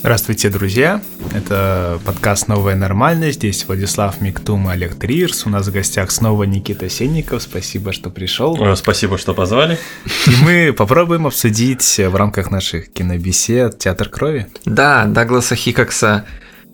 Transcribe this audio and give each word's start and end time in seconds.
Здравствуйте, 0.00 0.48
друзья! 0.48 1.02
Это 1.34 2.00
подкаст 2.06 2.48
«Новая 2.48 2.74
нормальность». 2.74 3.36
Здесь 3.36 3.66
Владислав 3.66 4.22
Миктум 4.22 4.70
и 4.70 4.72
Олег 4.72 4.94
Триерс. 4.94 5.44
У 5.44 5.50
нас 5.50 5.68
в 5.68 5.72
гостях 5.72 6.10
снова 6.10 6.44
Никита 6.44 6.88
Сенников. 6.88 7.42
Спасибо, 7.42 7.92
что 7.92 8.08
пришел. 8.08 8.56
Спасибо, 8.76 9.18
что 9.18 9.34
позвали. 9.34 9.78
И 10.26 10.30
мы 10.42 10.72
попробуем 10.72 11.26
обсудить 11.26 11.98
в 11.98 12.16
рамках 12.16 12.50
наших 12.50 12.90
кинобесед 12.90 13.78
«Театр 13.78 14.08
крови». 14.08 14.46
Да, 14.64 15.04
Дагласа 15.04 15.54
Хикокса 15.54 16.24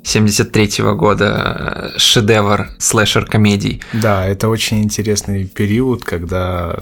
73 0.05 0.83
-го 0.83 0.95
года 0.95 1.93
шедевр 1.97 2.69
слэшер 2.79 3.27
комедий. 3.27 3.83
Да, 3.93 4.25
это 4.25 4.49
очень 4.49 4.85
интересный 4.85 5.47
период, 5.47 6.05
когда 6.05 6.79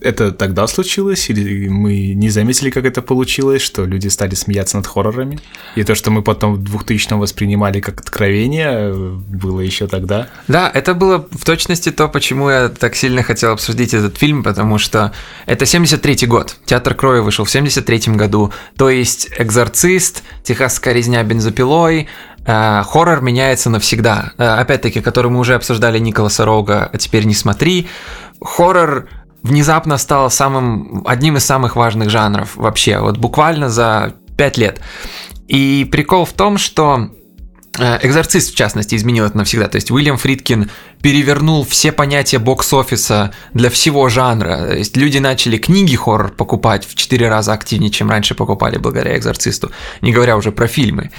это 0.00 0.32
тогда 0.32 0.66
случилось, 0.66 1.30
или 1.30 1.68
мы 1.68 2.14
не 2.14 2.28
заметили, 2.30 2.70
как 2.70 2.84
это 2.84 3.02
получилось, 3.02 3.62
что 3.62 3.84
люди 3.84 4.08
стали 4.08 4.34
смеяться 4.34 4.76
над 4.76 4.86
хоррорами? 4.86 5.38
И 5.74 5.84
то, 5.84 5.94
что 5.94 6.10
мы 6.10 6.22
потом 6.22 6.54
в 6.54 6.76
2000-м 6.76 7.18
воспринимали 7.18 7.80
как 7.80 8.00
откровение, 8.00 8.92
было 8.94 9.60
еще 9.60 9.86
тогда? 9.86 10.28
Да, 10.48 10.70
это 10.72 10.94
было 10.94 11.26
в 11.30 11.44
точности 11.44 11.90
то, 11.90 12.08
почему 12.08 12.50
я 12.50 12.68
так 12.68 12.94
сильно 12.96 13.22
хотел 13.22 13.52
обсудить 13.52 13.94
этот 13.94 14.16
фильм, 14.18 14.42
потому 14.42 14.78
что 14.78 15.12
это 15.46 15.64
73-й 15.64 16.26
год. 16.26 16.56
Театр 16.64 16.94
крови 16.94 17.20
вышел 17.20 17.44
в 17.44 17.54
73-м 17.54 18.16
году, 18.16 18.52
то 18.76 18.90
есть 18.90 19.30
«Экзорцист», 19.38 20.22
«Техасская 20.42 20.94
резня 20.94 21.22
бензопилой», 21.22 22.08
Uh, 22.46 22.84
хоррор 22.84 23.22
меняется 23.22 23.70
навсегда. 23.70 24.32
Uh, 24.38 24.58
опять-таки, 24.60 25.00
который 25.00 25.32
мы 25.32 25.40
уже 25.40 25.56
обсуждали 25.56 25.98
Николаса 25.98 26.44
Рога, 26.44 26.88
а 26.92 26.96
теперь 26.96 27.24
не 27.24 27.34
смотри. 27.34 27.88
Хоррор 28.40 29.08
внезапно 29.42 29.98
стал 29.98 30.30
самым, 30.30 31.02
одним 31.06 31.36
из 31.36 31.44
самых 31.44 31.76
важных 31.76 32.10
жанров 32.10 32.56
вообще, 32.56 32.98
вот 32.98 33.18
буквально 33.18 33.68
за 33.68 34.14
пять 34.36 34.58
лет. 34.58 34.80
И 35.48 35.88
прикол 35.90 36.24
в 36.24 36.32
том, 36.32 36.58
что 36.58 37.10
э, 37.78 37.98
Экзорцист, 38.02 38.52
в 38.52 38.56
частности, 38.56 38.96
изменил 38.96 39.24
это 39.24 39.36
навсегда. 39.36 39.68
То 39.68 39.76
есть 39.76 39.90
Уильям 39.90 40.16
Фридкин 40.16 40.70
перевернул 41.00 41.64
все 41.64 41.92
понятия 41.92 42.38
бокс-офиса 42.38 43.32
для 43.54 43.70
всего 43.70 44.08
жанра. 44.08 44.56
То 44.66 44.76
есть 44.76 44.96
люди 44.96 45.18
начали 45.18 45.56
книги 45.56 45.94
хоррор 45.94 46.32
покупать 46.32 46.86
в 46.86 46.94
четыре 46.94 47.28
раза 47.28 47.52
активнее, 47.52 47.90
чем 47.90 48.10
раньше 48.10 48.34
покупали 48.34 48.78
благодаря 48.78 49.16
Экзорцисту, 49.16 49.70
не 50.00 50.12
говоря 50.12 50.36
уже 50.36 50.50
про 50.50 50.66
фильмы. 50.66 51.10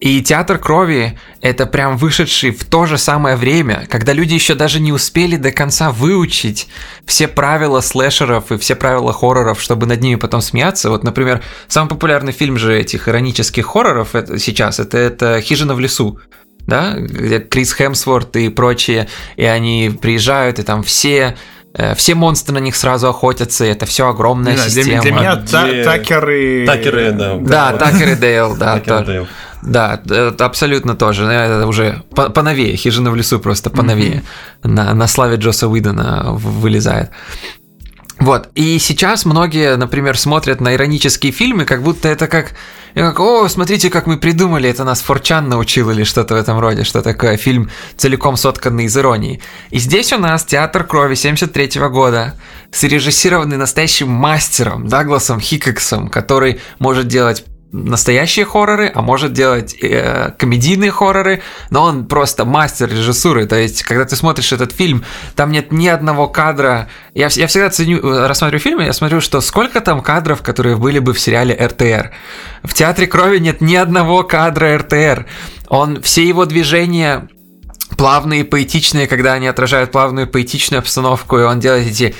И 0.00 0.22
театр 0.22 0.58
крови— 0.58 1.18
это 1.40 1.66
прям 1.66 1.96
вышедший 1.96 2.50
в 2.50 2.64
то 2.64 2.84
же 2.84 2.98
самое 2.98 3.36
время, 3.36 3.86
когда 3.88 4.12
люди 4.12 4.34
еще 4.34 4.54
даже 4.54 4.80
не 4.80 4.92
успели 4.92 5.36
до 5.36 5.50
конца 5.50 5.90
выучить 5.90 6.68
все 7.06 7.28
правила 7.28 7.80
слэшеров 7.80 8.52
и 8.52 8.58
все 8.58 8.74
правила 8.74 9.12
хорроров, 9.12 9.60
чтобы 9.62 9.86
над 9.86 10.00
ними 10.00 10.16
потом 10.16 10.40
смеяться. 10.40 10.90
Вот, 10.90 11.04
например, 11.04 11.42
самый 11.68 11.88
популярный 11.88 12.32
фильм 12.32 12.58
же 12.58 12.78
этих 12.78 13.08
иронических 13.08 13.66
хорроров 13.66 14.14
это, 14.14 14.38
сейчас 14.38 14.80
это, 14.80 14.98
это 14.98 15.40
«Хижина 15.40 15.74
в 15.74 15.80
лесу» 15.80 16.18
да, 16.66 16.94
где 16.96 17.40
Крис 17.40 17.72
Хемсворт 17.74 18.36
и 18.36 18.48
прочие, 18.48 19.08
и 19.36 19.44
они 19.44 19.96
приезжают, 20.00 20.58
и 20.58 20.62
там 20.62 20.82
все 20.82 21.36
э, 21.74 21.94
все 21.94 22.14
монстры 22.14 22.54
на 22.54 22.58
них 22.58 22.76
сразу 22.76 23.08
охотятся, 23.08 23.64
и 23.64 23.68
это 23.68 23.86
все 23.86 24.08
огромная 24.08 24.54
знаю, 24.54 24.70
система. 24.70 25.02
Для, 25.02 25.12
для 25.12 25.12
меня 25.12 25.36
Где- 25.36 25.84
та- 25.84 25.90
Такеры... 25.92 26.66
Такеры, 26.66 27.12
да. 27.12 27.36
Да, 27.36 27.72
Такер 27.72 28.12
и 28.12 28.14
Дейл, 28.14 28.56
да. 28.56 28.74
Такер 28.78 29.04
Дейл. 29.04 29.28
Да, 29.64 30.00
это 30.04 30.44
абсолютно 30.44 30.94
тоже. 30.94 31.24
Это 31.24 31.66
уже 31.66 32.02
по- 32.14 32.28
поновее. 32.28 32.76
Хижина 32.76 33.10
в 33.10 33.16
лесу 33.16 33.40
просто 33.40 33.70
поновее. 33.70 34.22
На, 34.62 34.94
на 34.94 35.06
славе 35.06 35.36
Джоса 35.36 35.68
Уидона 35.68 36.32
вылезает. 36.32 37.10
Вот, 38.20 38.48
и 38.54 38.78
сейчас 38.78 39.24
многие, 39.24 39.76
например, 39.76 40.16
смотрят 40.16 40.60
на 40.60 40.74
иронические 40.74 41.32
фильмы, 41.32 41.64
как 41.64 41.82
будто 41.82 42.08
это 42.08 42.28
как, 42.28 42.52
как 42.94 43.18
о, 43.18 43.48
смотрите, 43.48 43.90
как 43.90 44.06
мы 44.06 44.18
придумали, 44.18 44.70
это 44.70 44.84
нас 44.84 45.00
Форчан 45.00 45.48
научил 45.48 45.90
или 45.90 46.04
что-то 46.04 46.34
в 46.34 46.36
этом 46.36 46.60
роде, 46.60 46.84
что 46.84 47.02
такое 47.02 47.36
фильм 47.36 47.70
целиком 47.96 48.36
сотканный 48.36 48.84
из 48.84 48.96
иронии. 48.96 49.42
И 49.70 49.78
здесь 49.78 50.12
у 50.12 50.18
нас 50.18 50.44
«Театр 50.44 50.84
крови» 50.84 51.16
73 51.16 51.88
года, 51.88 52.34
срежиссированный 52.70 53.56
настоящим 53.56 54.08
мастером 54.10 54.86
Дагласом 54.86 55.40
Хикоксом, 55.40 56.08
который 56.08 56.60
может 56.78 57.08
делать 57.08 57.44
настоящие 57.74 58.44
хорроры, 58.44 58.90
а 58.94 59.02
может 59.02 59.32
делать 59.32 59.74
э, 59.82 60.32
комедийные 60.38 60.92
хорроры, 60.92 61.42
но 61.70 61.82
он 61.82 62.06
просто 62.06 62.44
мастер 62.44 62.88
режиссуры. 62.88 63.46
То 63.46 63.56
есть, 63.56 63.82
когда 63.82 64.04
ты 64.04 64.14
смотришь 64.14 64.52
этот 64.52 64.72
фильм, 64.72 65.04
там 65.34 65.50
нет 65.50 65.72
ни 65.72 65.88
одного 65.88 66.28
кадра. 66.28 66.88
Я, 67.14 67.28
я 67.32 67.46
всегда 67.48 67.70
ценю, 67.70 67.98
э, 67.98 68.26
рассматриваю 68.28 68.60
фильмы, 68.60 68.84
я 68.84 68.92
смотрю, 68.92 69.20
что 69.20 69.40
сколько 69.40 69.80
там 69.80 70.02
кадров, 70.02 70.42
которые 70.42 70.76
были 70.76 71.00
бы 71.00 71.12
в 71.12 71.20
сериале 71.20 71.54
РТР. 71.54 72.12
В 72.62 72.74
театре 72.74 73.08
крови 73.08 73.38
нет 73.38 73.60
ни 73.60 73.74
одного 73.74 74.22
кадра 74.22 74.78
РТР. 74.78 75.26
Он 75.68 76.00
все 76.00 76.26
его 76.26 76.44
движения 76.44 77.28
плавные, 77.96 78.44
поэтичные, 78.44 79.08
когда 79.08 79.32
они 79.32 79.48
отражают 79.48 79.90
плавную 79.90 80.28
поэтичную 80.28 80.78
обстановку, 80.78 81.38
и 81.38 81.42
он 81.42 81.58
делает 81.58 81.88
эти 81.88 82.14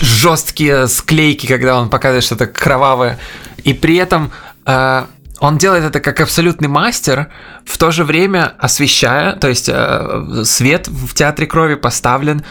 жесткие 0.00 0.88
склейки, 0.88 1.46
когда 1.46 1.80
он 1.80 1.90
показывает 1.90 2.24
что-то 2.24 2.46
кровавое. 2.46 3.18
И 3.64 3.74
при 3.74 3.96
этом 3.96 4.30
э, 4.66 5.04
он 5.40 5.58
делает 5.58 5.84
это 5.84 6.00
как 6.00 6.20
абсолютный 6.20 6.68
мастер, 6.68 7.28
в 7.64 7.78
то 7.78 7.90
же 7.90 8.04
время 8.04 8.54
освещая, 8.58 9.36
то 9.36 9.48
есть 9.48 9.68
э, 9.72 10.42
свет 10.44 10.88
в 10.88 11.14
театре 11.14 11.46
крови 11.46 11.76
поставлен 11.76 12.44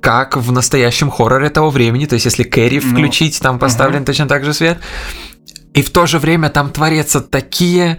как 0.00 0.36
в 0.36 0.52
настоящем 0.52 1.10
хорроре 1.10 1.50
того 1.50 1.70
времени, 1.70 2.06
то 2.06 2.14
есть 2.14 2.26
если 2.26 2.42
Кэрри 2.42 2.80
Ну, 2.82 2.90
включить, 2.90 3.40
там 3.40 3.58
поставлен 3.58 4.04
точно 4.04 4.26
так 4.26 4.44
же 4.44 4.54
свет. 4.54 4.78
И 5.74 5.82
в 5.82 5.90
то 5.90 6.06
же 6.06 6.18
время 6.18 6.50
там 6.50 6.70
творятся 6.70 7.20
такие 7.20 7.98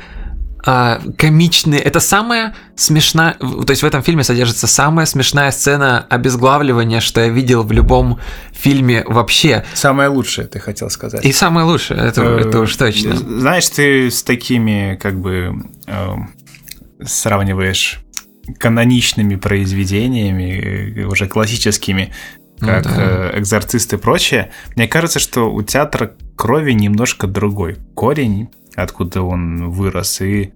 а, 0.65 0.99
комичные. 1.17 1.79
Это 1.79 1.99
самая 1.99 2.55
смешная... 2.75 3.33
То 3.33 3.69
есть 3.69 3.83
в 3.83 3.85
этом 3.85 4.01
фильме 4.01 4.23
содержится 4.23 4.67
самая 4.67 5.05
смешная 5.05 5.51
сцена 5.51 6.05
обезглавливания, 6.09 7.01
что 7.01 7.21
я 7.21 7.29
видел 7.29 7.63
в 7.63 7.71
любом 7.71 8.19
фильме 8.51 9.03
вообще. 9.05 9.63
Самое 9.75 10.09
лучшее, 10.09 10.47
ты 10.47 10.59
хотел 10.59 10.89
сказать. 10.89 11.23
И 11.23 11.31
самое 11.31 11.67
лучшее, 11.67 11.99
это, 11.99 12.23
это 12.23 12.61
уж 12.61 12.75
точно. 12.75 13.09
Э, 13.09 13.15
Знаешь, 13.15 13.69
ты 13.69 14.09
с 14.09 14.23
такими, 14.23 14.97
как 15.01 15.19
бы, 15.19 15.53
э, 15.85 16.13
сравниваешь 17.05 17.99
каноничными 18.57 19.35
произведениями, 19.35 21.01
э, 21.01 21.05
уже 21.05 21.27
классическими, 21.27 22.11
Ну 22.59 22.67
как 22.67 22.83
да. 22.83 22.91
э, 22.97 23.39
«Экзорцист» 23.39 23.93
и 23.93 23.97
прочее. 23.97 24.51
Мне 24.75 24.87
кажется, 24.87 25.19
что 25.19 25.51
у 25.53 25.61
театра 25.61 26.13
крови 26.35 26.71
немножко 26.73 27.27
другой 27.27 27.77
корень, 27.95 28.49
откуда 28.75 29.21
он 29.21 29.69
вырос, 29.71 30.21
и 30.21 30.53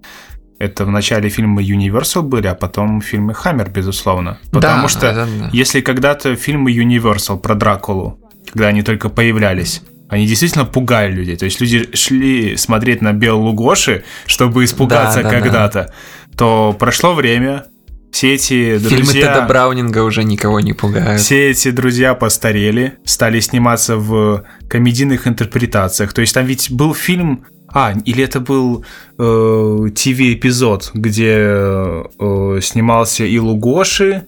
это 0.60 0.86
в 0.86 0.90
начале 0.90 1.30
фильмы 1.30 1.64
Universal 1.64 2.22
были, 2.24 2.48
а 2.48 2.56
потом 2.56 3.02
фильмы 3.02 3.34
Хаммер, 3.34 3.70
безусловно. 3.70 4.40
Потому 4.52 4.84
Да, 4.84 4.88
что 4.90 5.08
это 5.08 5.28
да. 5.40 5.50
если 5.54 5.82
когда-то 5.82 6.36
фильмы 6.36 6.72
Universal 6.74 7.40
про 7.40 7.56
Дракулу, 7.56 8.20
когда 8.52 8.68
они 8.68 8.82
только 8.82 9.10
появлялись, 9.10 9.82
они 10.10 10.26
действительно 10.26 10.66
пугали 10.66 11.12
людей. 11.14 11.38
То 11.38 11.46
есть 11.46 11.62
люди 11.62 11.96
шли 11.96 12.58
смотреть 12.58 13.02
на 13.02 13.14
Беллу 13.14 13.54
Гоши, 13.54 14.04
чтобы 14.26 14.64
испугаться 14.66 15.22
Да, 15.22 15.30
да, 15.30 15.30
да. 15.30 15.40
когда-то. 15.42 15.94
То 16.38 16.76
прошло 16.78 17.14
время, 17.14 17.66
все 18.12 18.36
эти 18.36 18.78
Фильмы 18.78 19.04
друзья... 19.04 19.34
Теда 19.34 19.48
Браунинга 19.48 20.04
уже 20.04 20.24
никого 20.24 20.60
не 20.60 20.74
пугают. 20.74 21.22
Все 21.22 21.52
эти 21.52 21.72
друзья 21.72 22.14
постарели, 22.16 22.98
стали 23.04 23.40
сниматься 23.40 23.98
в 23.98 24.44
комедийных 24.68 25.28
интерпретациях. 25.28 26.14
То 26.14 26.22
есть 26.22 26.34
там 26.34 26.46
ведь 26.46 26.72
был 26.72 26.94
фильм... 26.94 27.46
А, 27.72 27.94
или 28.04 28.24
это 28.24 28.40
был 28.40 28.84
э, 29.20 29.90
ТВ-эпизод, 29.94 30.90
где 30.96 31.36
э, 31.38 32.60
снимался 32.64 33.26
и 33.26 33.38
Лугоши, 33.38 34.26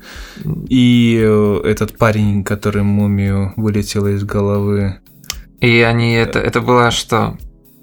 и 0.70 1.20
э, 1.20 1.62
этот 1.66 1.98
парень, 1.98 2.44
который 2.44 2.84
мумию 2.84 3.54
вылетела 3.56 4.10
из 4.10 4.24
головы. 4.24 5.00
И 5.60 5.82
они 5.82 6.14
это, 6.14 6.38
это 6.38 6.62
было 6.62 6.92
что? 6.92 7.36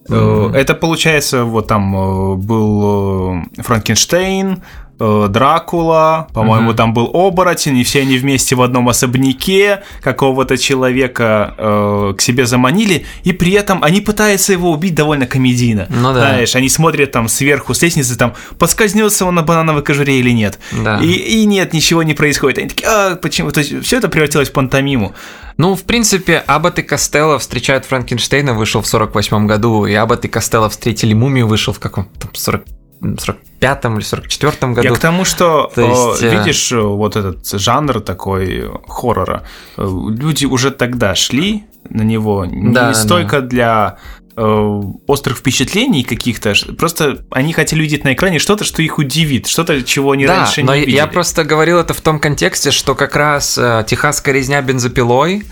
Э, 0.08 0.52
Это 0.54 0.74
получается, 0.74 1.44
вот 1.44 1.66
там 1.66 1.94
э, 1.94 2.36
был 2.36 3.42
э, 3.56 3.62
Франкенштейн, 3.62 4.62
э, 4.98 5.26
Дракула, 5.28 6.28
по-моему, 6.32 6.68
Мгм. 6.68 6.76
там 6.76 6.94
был 6.94 7.10
оборотень, 7.12 7.76
и 7.78 7.84
все 7.84 8.00
они 8.02 8.18
вместе 8.18 8.54
в 8.54 8.62
одном 8.62 8.88
особняке 8.88 9.82
какого-то 10.02 10.56
человека 10.58 11.54
э, 11.56 12.14
к 12.16 12.20
себе 12.20 12.46
заманили, 12.46 13.06
и 13.24 13.32
при 13.32 13.52
этом 13.52 13.82
они 13.84 14.00
пытаются 14.00 14.52
его 14.52 14.70
убить 14.70 14.94
довольно 14.94 15.26
комедийно. 15.26 15.86
Ну 15.90 16.12
да. 16.12 16.20
Знаешь, 16.20 16.54
они 16.56 16.68
смотрят 16.68 17.12
там 17.12 17.28
сверху 17.28 17.74
с 17.74 17.82
лестницы, 17.82 18.16
там, 18.16 18.34
подскользнется 18.58 19.24
он 19.24 19.34
на 19.34 19.42
банановой 19.42 19.82
кожуре 19.82 20.18
или 20.20 20.30
нет. 20.30 20.58
Да. 20.72 20.98
И, 21.00 21.06
и 21.12 21.44
нет, 21.44 21.72
ничего 21.72 22.02
не 22.02 22.14
происходит. 22.14 22.58
Они 22.58 22.68
такие, 22.68 22.88
а, 22.88 23.16
почему? 23.16 23.50
То 23.50 23.60
есть 23.60 23.84
все 23.84 23.98
это 23.98 24.08
превратилось 24.08 24.48
в 24.48 24.52
пантомиму. 24.52 25.14
Ну, 25.56 25.74
в 25.74 25.82
принципе, 25.82 26.38
Аббат 26.46 26.78
и 26.78 26.82
Костелло 26.82 27.38
встречают 27.40 27.84
Франкенштейна, 27.84 28.54
вышел 28.54 28.80
в 28.80 28.86
48 28.86 29.46
году, 29.48 29.86
и 29.86 29.94
Аббат 29.94 30.24
и 30.24 30.28
Костелло 30.28 30.70
встретили 30.70 31.14
мумию, 31.14 31.48
вышел 31.48 31.72
в 31.72 31.80
каком 31.80 32.04
там 32.20 32.30
40 32.32 32.62
45-м 33.00 33.98
или 33.98 34.04
44-м 34.04 34.74
году. 34.74 34.88
Я 34.88 34.94
к 34.94 34.98
тому, 34.98 35.24
что, 35.24 35.70
То 35.74 35.82
есть, 35.82 36.22
э, 36.22 36.28
э, 36.28 36.38
видишь, 36.38 36.72
э, 36.72 36.80
вот 36.80 37.16
этот 37.16 37.46
жанр 37.48 38.00
такой 38.00 38.60
э, 38.60 38.70
хоррора, 38.88 39.44
э, 39.76 39.82
люди 39.82 40.46
уже 40.46 40.70
тогда 40.70 41.14
шли 41.14 41.64
на 41.88 42.02
него 42.02 42.44
не 42.44 42.72
Да, 42.72 42.88
да. 42.88 42.94
столько 42.94 43.40
для 43.40 43.98
э, 44.36 44.82
острых 45.06 45.38
впечатлений 45.38 46.04
каких-то. 46.04 46.54
Просто 46.76 47.24
они 47.30 47.52
хотели 47.52 47.80
увидеть 47.80 48.04
на 48.04 48.12
экране 48.12 48.38
что-то, 48.38 48.64
что 48.64 48.82
их 48.82 48.98
удивит, 48.98 49.46
что-то, 49.46 49.82
чего 49.82 50.12
они 50.12 50.26
да, 50.26 50.36
раньше 50.38 50.62
но 50.62 50.74
не 50.74 50.80
видели. 50.82 50.96
я 50.96 51.06
просто 51.06 51.44
говорил 51.44 51.78
это 51.78 51.94
в 51.94 52.00
том 52.00 52.20
контексте, 52.20 52.70
что 52.70 52.94
как 52.94 53.16
раз 53.16 53.56
э, 53.58 53.84
техасская 53.86 54.34
резня 54.34 54.60
бензопилой 54.62 55.44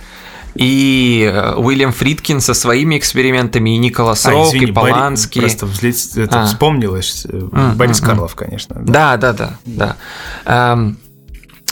и 0.59 1.31
э, 1.33 1.55
Уильям 1.57 1.93
Фридкин 1.93 2.41
со 2.41 2.55
своими 2.55 2.99
экспериментами, 2.99 3.75
и 3.75 3.79
Николас 3.79 4.25
А, 4.27 4.31
Роук, 4.31 4.49
извини, 4.49 4.67
и 4.67 4.73
Поланский. 4.73 5.41
Бори- 5.43 5.49
Просто 5.51 5.67
взлет- 5.67 6.17
это 6.25 6.43
А. 6.43 6.47
вспомнилось. 6.47 7.27
М, 7.31 7.75
Борис 7.77 8.01
м. 8.01 8.07
Карлов, 8.07 8.35
конечно. 8.35 8.77
да. 8.81 9.17
Да, 9.17 9.33
да, 9.33 9.33
да, 9.65 9.97
да. 10.45 10.73
Эм, 10.73 10.99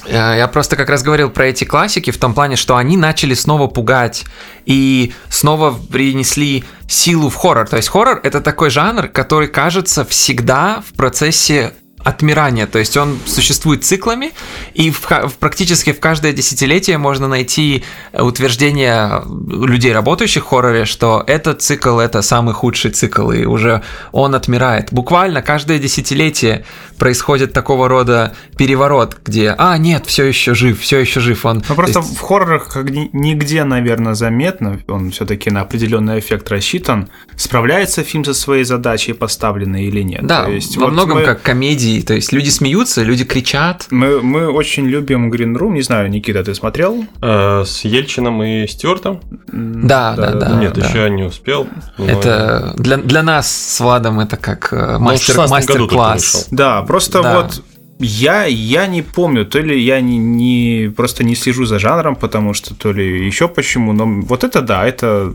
э, 0.07 0.35
Я 0.39 0.49
просто 0.49 0.77
как 0.77 0.89
раз 0.91 1.03
говорил 1.03 1.31
про 1.31 1.47
эти 1.47 1.65
классики 1.65 2.11
в 2.11 2.19
том 2.19 2.35
плане, 2.35 2.57
что 2.57 2.77
они 2.77 2.97
начали 2.97 3.35
снова 3.35 3.67
пугать 3.69 4.25
и 4.67 5.13
снова 5.29 5.75
принесли 5.91 6.65
силу 6.89 7.31
в 7.31 7.35
хоррор. 7.37 7.67
То 7.69 7.77
есть 7.77 7.89
хоррор 7.89 8.21
это 8.23 8.41
такой 8.41 8.71
жанр, 8.71 9.09
который 9.09 9.49
кажется 9.49 10.05
всегда 10.05 10.83
в 10.87 10.95
процессе 10.95 11.73
отмирания, 12.05 12.67
то 12.67 12.79
есть 12.79 12.97
он 12.97 13.19
существует 13.27 13.85
циклами, 13.85 14.33
и 14.75 14.91
в, 14.91 15.01
в- 15.11 15.33
практически 15.41 15.93
в 15.93 16.01
каждое 16.01 16.33
десятилетие 16.33 16.99
можно 16.99 17.29
найти 17.29 17.83
утверждение 18.13 19.23
людей, 19.67 19.93
работающих 19.93 20.45
в 20.45 20.49
хорроре, 20.49 20.85
что 20.85 21.23
этот 21.27 21.63
цикл 21.63 21.99
это 21.99 22.21
самый 22.23 22.53
худший 22.55 22.91
цикл, 22.91 23.31
и 23.31 23.45
уже 23.45 23.83
он 24.13 24.35
отмирает. 24.35 24.89
Буквально 24.93 25.41
каждое 25.43 25.79
десятилетие 25.79 26.65
происходит 26.99 27.53
такого 27.53 27.89
рода 27.89 28.35
переворот, 28.57 29.17
где, 29.25 29.55
а, 29.57 29.77
нет, 29.79 30.05
все 30.07 30.25
еще 30.25 30.55
жив, 30.55 30.81
все 30.81 30.99
еще 30.99 31.21
жив. 31.21 31.45
Он, 31.47 31.63
Ну, 31.69 31.75
просто 31.75 31.95
то 31.95 32.01
есть- 32.01 32.17
в 32.17 32.21
хоррорах 32.21 32.69
как 32.73 32.91
ни- 32.91 33.11
нигде, 33.13 33.65
наверное, 33.65 34.15
заметно, 34.15 34.81
он 34.89 35.11
все-таки 35.11 35.51
на 35.51 35.63
определенный 35.63 36.19
эффект 36.19 36.51
рассчитан, 36.51 37.09
справляется 37.37 38.03
фильм 38.03 38.25
со 38.25 38.35
своей 38.35 38.65
задачей 38.65 39.13
поставленной 39.13 39.85
или 39.85 40.03
нет. 40.03 40.27
да, 40.27 40.45
То 40.45 40.51
есть 40.51 40.77
во 40.77 40.85
вот 40.87 40.93
многом 40.93 41.19
мы- 41.19 41.25
как 41.25 41.43
комедии, 41.43 41.94
то 42.03 42.15
есть 42.15 42.33
люди 42.33 42.49
смеются, 42.51 43.03
люди 43.03 43.25
кричат. 43.25 43.87
Мы, 43.91 44.21
мы 44.23 44.49
очень 44.51 44.87
любим 44.87 45.31
Green 45.33 45.55
Room, 45.57 45.73
не 45.73 45.83
знаю, 45.83 46.11
Никита, 46.11 46.43
ты 46.45 46.55
смотрел? 46.55 47.05
Э, 47.23 47.65
С 47.67 47.85
Ельчином 47.85 48.43
и 48.43 48.67
Стюартом? 48.67 49.21
Да, 49.53 50.15
да, 50.17 50.33
да. 50.33 50.49
Нет, 50.57 50.75
да. 50.75 50.87
еще 50.87 51.11
не 51.11 51.23
успел. 51.25 51.67
но- 51.99 52.07
Это 52.07 52.75
для, 52.77 52.97
для 52.97 53.23
нас 53.23 53.51
с 53.51 53.81
Владом 53.81 54.21
это 54.21 54.37
как 54.37 54.73
э, 54.73 54.77
Ну, 54.93 54.99
в 54.99 55.01
мастер, 55.03 55.35
16 55.35 55.67
году 55.69 55.79
только 55.81 55.95
мастер-класс. 55.97 56.35
вышел. 56.35 56.49
Да, 56.57 56.83
просто 56.83 57.23
Да. 57.23 57.41
вот 57.43 57.63
я, 57.99 58.45
я 58.45 58.87
не 58.87 59.03
помню, 59.03 59.45
то 59.45 59.61
ли 59.61 59.81
я 59.81 60.01
не, 60.01 60.19
не 60.19 60.91
просто 60.91 61.25
не 61.25 61.35
слежу 61.35 61.65
за 61.65 61.79
жанром, 61.79 62.17
потому 62.17 62.55
что 62.55 62.75
то 62.75 62.93
ли 62.93 63.27
еще 63.27 63.49
почему, 63.49 63.93
но 63.93 64.07
вот 64.07 64.45
это 64.45 64.63
да, 64.63 64.87
это 64.87 65.33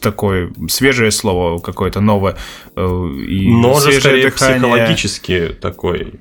такое 0.00 0.52
свежее 0.68 1.10
слово 1.10 1.60
какое-то 1.60 2.00
новое 2.00 2.36
э, 2.76 2.80
и 3.28 3.48
Но 3.48 3.74
же 3.74 3.80
свежее 3.80 4.00
скорее 4.00 4.22
дыхание. 4.22 4.58
психологически 4.60 5.56
такой, 5.60 6.14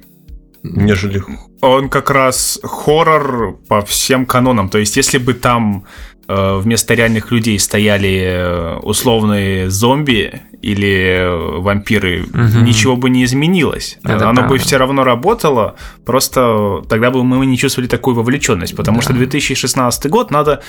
нежели... 0.63 1.23
Он 1.61 1.89
как 1.89 2.09
раз 2.09 2.59
хоррор 2.63 3.57
по 3.69 3.81
всем 3.81 4.25
канонам. 4.25 4.69
То 4.69 4.79
есть, 4.79 4.97
если 4.97 5.17
бы 5.17 5.33
там 5.33 5.85
вместо 6.27 6.93
реальных 6.93 7.31
людей 7.31 7.59
стояли 7.59 8.23
э, 8.25 8.75
условные 8.77 9.69
зомби 9.69 10.41
или 10.61 11.17
э, 11.19 11.59
вампиры, 11.59 12.25
Мгм. 12.31 12.63
ничего 12.63 12.95
бы 12.95 13.09
не 13.09 13.23
изменилось. 13.25 13.97
Это 14.03 14.29
Оно 14.29 14.41
бы 14.43 14.47
правда. 14.47 14.63
все 14.63 14.77
равно 14.77 15.03
работало, 15.03 15.75
просто 16.05 16.81
тогда 16.87 17.11
бы 17.11 17.23
мы 17.23 17.45
не 17.45 17.57
чувствовали 17.57 17.89
такую 17.89 18.15
вовлеченность, 18.15 18.75
потому 18.75 18.97
Да. 18.99 19.03
что 19.03 19.13
2016 19.13 20.07
год 20.09 20.31
надо 20.31 20.61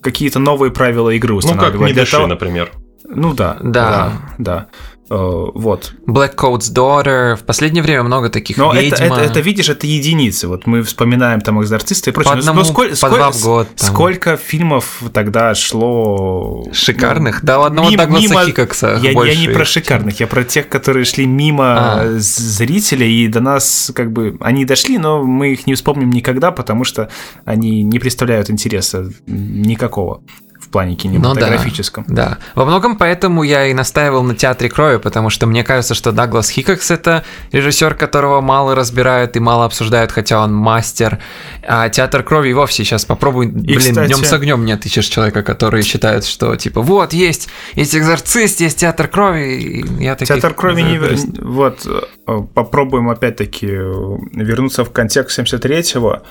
какие-то 0.00 0.38
новые 0.38 0.70
правила 0.70 1.10
игры 1.10 1.34
Ну, 1.34 1.40
как 1.40 1.50
устанавливать. 1.50 1.88
не 1.88 1.92
дыши, 1.94 2.12
того- 2.12 2.26
например. 2.26 2.70
Ну 3.10 3.32
да, 3.34 3.56
Да. 3.60 3.72
да, 3.72 4.12
да. 4.38 4.66
Э, 5.10 5.14
Вот. 5.54 5.94
Black 6.06 6.34
Coat's 6.36 6.72
Daughter. 6.72 7.36
В 7.36 7.42
последнее 7.44 7.82
время 7.82 8.02
много 8.02 8.28
таких. 8.28 8.56
Но 8.58 8.72
это, 8.72 9.02
Ведьма. 9.02 9.16
это, 9.16 9.24
это, 9.30 9.40
видишь, 9.40 9.68
это 9.68 9.86
единицы. 9.86 10.48
Вот 10.48 10.66
мы 10.66 10.82
вспоминаем 10.82 11.40
там 11.40 11.60
экзорциста 11.62 12.10
и 12.10 12.12
прочее. 12.12 12.30
По 12.30 12.36
Ну, 12.36 12.40
одному, 12.40 12.60
ну, 12.60 12.64
сколь- 12.66 12.90
по 12.90 12.96
сколь- 12.96 13.10
два 13.18 13.30
в 13.32 13.42
год. 13.42 13.68
там. 13.76 13.88
Сколько 13.88 14.36
фильмов 14.36 15.02
тогда 15.12 15.54
шло... 15.54 16.64
Шикарных. 16.72 17.42
ну, 17.42 17.46
да, 17.46 17.60
у 17.60 17.62
одного 17.62 17.88
мимо- 17.90 17.96
Дагласа 17.98 18.22
мимо- 18.28 18.44
Хикокса 18.44 19.00
Я, 19.02 19.10
я 19.12 19.34
не 19.36 19.48
про 19.48 19.64
шикарных, 19.64 20.20
я 20.20 20.26
про 20.26 20.44
тех, 20.44 20.68
которые 20.68 21.04
шли 21.04 21.26
мимо 21.26 21.64
А. 22.00 22.04
з- 22.18 22.38
зрителей, 22.58 23.24
и 23.24 23.28
до 23.28 23.40
нас 23.40 23.90
как 23.94 24.12
бы... 24.12 24.36
Они 24.40 24.64
дошли, 24.64 24.98
но 24.98 25.22
мы 25.24 25.52
их 25.52 25.66
не 25.66 25.74
вспомним 25.74 26.10
никогда, 26.10 26.50
потому 26.50 26.84
что 26.84 27.08
они 27.44 27.82
не 27.82 27.98
представляют 27.98 28.50
интереса 28.50 29.10
никакого 29.26 30.20
в 30.60 30.68
плане 30.70 30.96
кинематографическом. 30.96 32.04
Да. 32.08 32.38
Во 32.54 32.64
многом 32.64 32.96
поэтому 32.96 33.42
я 33.42 33.66
и 33.66 33.74
настаивал 33.74 34.22
на 34.22 34.34
театре 34.34 34.68
крови, 34.68 34.98
потому 34.98 35.30
что 35.30 35.46
мне 35.46 35.64
кажется, 35.64 35.94
что 35.94 36.12
Даглас 36.12 36.50
Хикокс 36.50 36.90
это 36.90 37.24
режиссер, 37.52 37.94
которого 37.94 38.40
мало 38.40 38.74
разбирают 38.74 39.36
и 39.36 39.40
мало 39.40 39.64
обсуждают, 39.64 40.12
хотя 40.12 40.42
он 40.42 40.52
мастер. 40.54 41.18
А 41.66 41.88
театр 41.88 42.22
крови 42.22 42.50
и 42.50 42.52
вовсе 42.52 42.84
сейчас 42.84 43.04
попробуй, 43.04 43.46
блин, 43.46 43.78
кстати- 43.78 44.08
днем 44.08 44.24
с 44.24 44.32
огнем 44.32 44.64
не 44.64 44.72
отыщешь 44.72 45.06
человека, 45.06 45.42
который 45.42 45.82
считает, 45.82 46.24
что 46.24 46.54
типа 46.56 46.82
вот 46.82 47.12
есть, 47.12 47.48
есть 47.74 47.94
экзорцист, 47.96 48.60
есть 48.60 48.78
театр 48.78 49.08
крови. 49.08 49.54
и 49.58 50.02
Я 50.02 50.14
таких- 50.16 50.34
Театр 50.36 50.54
крови 50.54 50.82
не... 50.82 50.96
Вер- 50.98 51.44
Вот, 51.44 51.86
э, 52.26 52.40
попробуем 52.54 53.08
опять-таки 53.10 53.66
вернуться 53.66 54.84
в 54.84 54.90
контекст 54.92 55.38
73-го. 55.38 56.22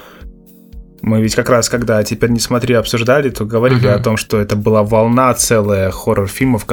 Мы 1.02 1.22
ведь 1.22 1.36
как 1.36 1.50
раз, 1.50 1.70
когда 1.70 2.04
«Теперь 2.04 2.32
не 2.32 2.40
смотри» 2.40 2.74
обсуждали, 2.74 3.30
то 3.30 3.46
говорили 3.46 3.88
Мгм. 3.88 3.96
о 3.96 4.00
том, 4.00 4.18
что 4.18 4.40
это 4.40 4.56
была 4.56 4.84
волна 4.84 5.34
целая 5.34 5.92
хоррор-фильмов 5.92 6.66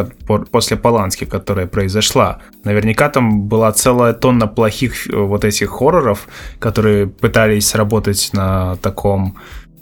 после 0.50 0.76
Полански, 0.76 1.24
которая 1.24 1.66
произошла. 1.66 2.38
Наверняка 2.64 3.08
там 3.10 3.42
была 3.42 3.70
целая 3.72 4.14
тонна 4.14 4.46
плохих 4.46 5.06
вот 5.12 5.44
этих 5.44 5.68
хорроров, 5.70 6.26
которые 6.58 7.06
пытались 7.06 7.74
работать 7.74 8.30
на 8.32 8.76
таком... 8.76 9.36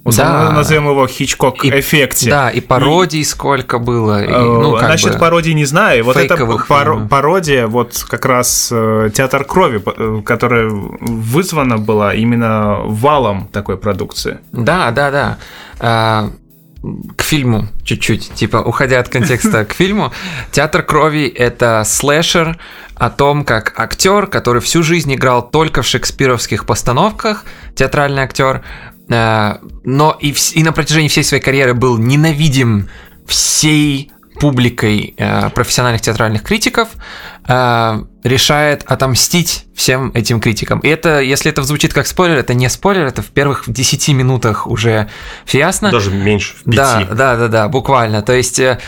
условно, 0.05 0.47
Да. 0.47 0.53
назовем 0.53 0.87
его 0.89 1.05
И- 1.07 1.09
Хичкок-эффекте. 1.09 2.31
Да, 2.31 2.51
и 2.51 2.61
пародий 2.61 3.25
сколько 3.25 3.79
было. 3.79 4.23
и, 4.23 4.27
Э, 4.29 4.39
ну, 4.43 4.73
как 4.77 4.89
Насчет 4.89 5.13
бы- 5.15 5.19
пародии 5.19 5.53
не 5.53 5.65
знаю. 5.65 6.05
Вот 6.05 6.17
эта 6.17 6.37
фейковых 6.37 6.67
пар- 6.67 7.07
пародия, 7.09 7.67
вот 7.67 8.05
как 8.09 8.25
раз 8.27 8.69
э, 8.73 9.11
театр 9.15 9.45
крови, 9.45 9.83
э, 9.85 10.23
которая 10.25 10.69
вызвана 10.69 11.79
была 11.79 12.15
именно 12.15 12.79
валом 12.85 13.49
такой 13.53 13.77
продукции. 13.77 14.39
Да, 14.53 14.91
да, 14.91 15.11
да. 15.11 15.39
А, 15.81 16.31
К 17.17 17.23
фильму 17.23 17.69
чуть-чуть, 17.85 18.33
типа, 18.35 18.57
уходя 18.57 18.99
от 18.99 19.09
контекста 19.09 19.65
к 19.65 19.73
фильму, 19.73 20.11
театр 20.51 20.83
крови 20.83 21.29
это 21.29 21.85
слэшер 21.87 22.59
о 22.97 23.09
том, 23.09 23.45
как 23.45 23.79
актер, 23.79 24.27
который 24.27 24.61
всю 24.61 24.83
жизнь 24.83 25.15
играл 25.15 25.49
только 25.49 25.83
в 25.83 25.87
шекспировских 25.87 26.67
постановках, 26.67 27.45
театральный 27.77 28.23
актер, 28.25 28.63
но 29.13 30.17
и, 30.21 30.33
вс- 30.33 30.55
и 30.55 30.63
на 30.63 30.73
протяжении 30.73 31.09
всей 31.09 31.25
своей 31.25 31.43
карьеры 31.43 31.75
был 31.75 31.99
ненавидим 31.99 32.89
всей 33.27 34.11
публикой 34.41 35.15
э, 35.17 35.51
профессиональных 35.51 36.01
театральных 36.01 36.43
критиков, 36.43 36.89
э, 37.47 38.05
решает 38.25 38.83
отомстить 38.87 39.67
всем 39.75 40.11
этим 40.15 40.41
критикам. 40.41 40.81
И 40.81 40.89
это, 40.89 41.21
если 41.21 41.51
это 41.51 41.63
звучит 41.63 41.93
как 41.93 42.07
спойлер, 42.07 42.39
это 42.39 42.55
не 42.55 42.69
спойлер, 42.69 43.07
это 43.07 43.23
в 43.23 43.27
первых 43.27 43.65
10 43.67 44.09
минутах 44.09 44.67
уже 44.67 45.09
все 45.45 45.59
ясно. 45.59 45.91
Даже 45.91 46.11
меньше, 46.11 46.55
в 46.57 46.65
пяти. 46.65 46.77
Да, 46.77 47.05
да, 47.11 47.37
да, 47.37 47.49
да, 47.49 47.69
буквально. 47.69 48.23
То 48.23 48.33
есть 48.33 48.59
э, 48.59 48.79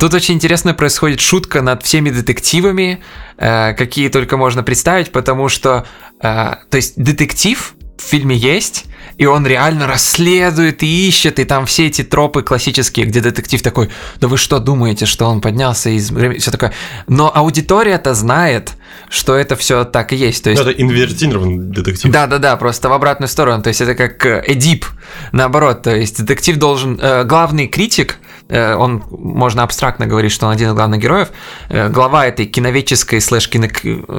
тут 0.00 0.14
очень 0.14 0.34
интересно 0.34 0.72
происходит 0.72 1.20
шутка 1.20 1.62
над 1.62 1.82
всеми 1.82 2.10
детективами, 2.10 3.02
э, 3.38 3.74
какие 3.74 4.08
только 4.08 4.36
можно 4.36 4.62
представить, 4.62 5.12
потому 5.12 5.48
что, 5.48 5.84
э, 6.20 6.54
то 6.70 6.76
есть 6.76 6.94
детектив 6.96 7.74
в 7.98 8.02
фильме 8.02 8.36
есть, 8.36 8.86
и 9.18 9.26
он 9.26 9.46
реально 9.46 9.86
расследует 9.86 10.82
и 10.82 11.08
ищет, 11.08 11.38
и 11.38 11.44
там 11.44 11.66
все 11.66 11.86
эти 11.86 12.02
тропы 12.02 12.42
классические, 12.42 13.06
где 13.06 13.20
детектив 13.20 13.62
такой, 13.62 13.88
да 14.20 14.28
вы 14.28 14.36
что 14.38 14.58
думаете, 14.58 15.06
что 15.06 15.26
он 15.26 15.40
поднялся 15.40 15.90
из... 15.90 16.10
Все 16.10 16.50
такое. 16.50 16.72
Но 17.08 17.30
аудитория-то 17.34 18.14
знает, 18.14 18.72
что 19.08 19.34
это 19.34 19.56
все 19.56 19.84
так 19.84 20.12
и 20.12 20.16
есть. 20.16 20.44
То 20.44 20.50
есть 20.50 20.62
Ну, 20.62 20.70
это 20.70 20.82
инвертированный 20.82 21.58
детектив. 21.58 22.10
да, 22.12 22.26
да, 22.26 22.38
да, 22.38 22.56
просто 22.56 22.88
в 22.88 22.92
обратную 22.92 23.28
сторону. 23.28 23.62
То 23.62 23.68
есть 23.68 23.80
это 23.80 23.94
как 23.94 24.24
э, 24.26 24.44
Эдип, 24.46 24.86
наоборот. 25.32 25.82
То 25.82 25.94
есть 25.94 26.18
детектив 26.18 26.56
должен. 26.56 26.98
э, 27.00 27.24
главный 27.24 27.66
критик, 27.66 28.18
он 28.52 29.02
можно 29.10 29.62
абстрактно 29.62 30.06
говорить, 30.06 30.32
что 30.32 30.46
он 30.46 30.52
один 30.52 30.70
из 30.70 30.74
главных 30.74 31.00
героев. 31.00 31.30
э, 31.68 31.88
глава 31.88 32.26
этой 32.26 32.46
киноведческой 32.46 33.20
слэш 33.20 33.48
кино, 33.48 33.68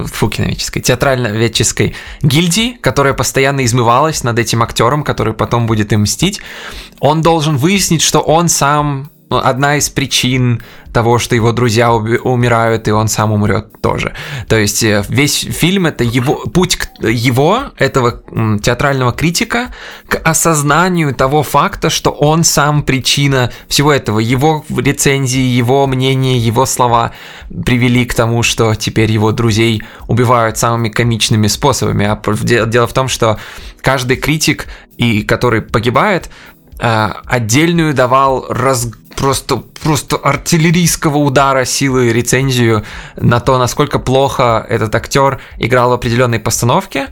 фу, 0.06 0.30
киноведческой, 0.30 0.82
театрально-ведческой 0.82 1.96
гильдии, 2.22 2.78
которая 2.82 3.14
постоянно 3.14 3.64
измывалась 3.64 4.24
над 4.24 4.40
этим 4.40 4.64
актером, 4.64 5.04
который 5.04 5.34
потом 5.34 5.68
будет 5.68 5.94
им 5.94 6.02
мстить. 6.02 6.42
Он 7.00 7.22
должен 7.22 7.58
выяснить, 7.58 8.02
что 8.02 8.20
он 8.20 8.50
сам 8.50 9.10
одна 9.42 9.78
из 9.78 9.90
причин 9.90 10.62
того, 10.94 11.18
что 11.18 11.36
его 11.36 11.52
друзья 11.52 11.92
умирают, 11.92 12.88
и 12.88 12.92
он 12.92 13.08
сам 13.08 13.32
умрет 13.32 13.82
тоже. 13.82 14.14
То 14.48 14.58
есть 14.58 14.84
э, 14.84 15.04
весь 15.10 15.40
фильм 15.40 15.88
это 15.88 16.04
его 16.04 16.36
путь 16.36 16.76
к 16.78 17.08
его, 17.08 17.72
этого 17.78 18.22
театрального 18.62 19.12
критика, 19.12 19.72
к 20.08 20.18
осознанию 20.18 21.14
того 21.16 21.42
факта, 21.42 21.90
что 21.90 22.12
он 22.12 22.44
сам 22.44 22.84
причина 22.84 23.52
всего 23.68 23.92
этого. 23.92 24.20
Его 24.20 24.64
рецензии, 24.70 25.42
его 25.42 25.88
мнение, 25.88 26.38
его 26.38 26.66
слова 26.66 27.12
привели 27.66 28.06
к 28.06 28.14
тому, 28.14 28.44
что 28.44 28.76
теперь 28.76 29.12
его 29.12 29.32
друзей 29.32 29.82
убивают 30.08 30.58
самыми 30.58 30.90
комичными 30.90 31.48
способами. 31.48 32.06
А 32.06 32.22
дело 32.44 32.86
в 32.86 32.94
том, 32.94 33.08
что 33.08 33.40
каждый 33.82 34.18
критик, 34.18 34.68
и 34.98 35.24
который 35.24 35.62
погибает, 35.62 36.30
отдельную 36.80 37.94
давал 37.94 38.46
раз 38.50 38.90
просто, 39.16 39.58
просто 39.58 40.18
артиллерийского 40.18 41.18
удара 41.18 41.66
силы 41.66 42.12
рецензию 42.12 42.84
на 43.16 43.40
то, 43.40 43.58
насколько 43.58 44.00
плохо 44.00 44.66
этот 44.68 44.94
актер 44.96 45.40
играл 45.58 45.90
в 45.92 45.94
определенной 45.94 46.40
постановке 46.40 47.08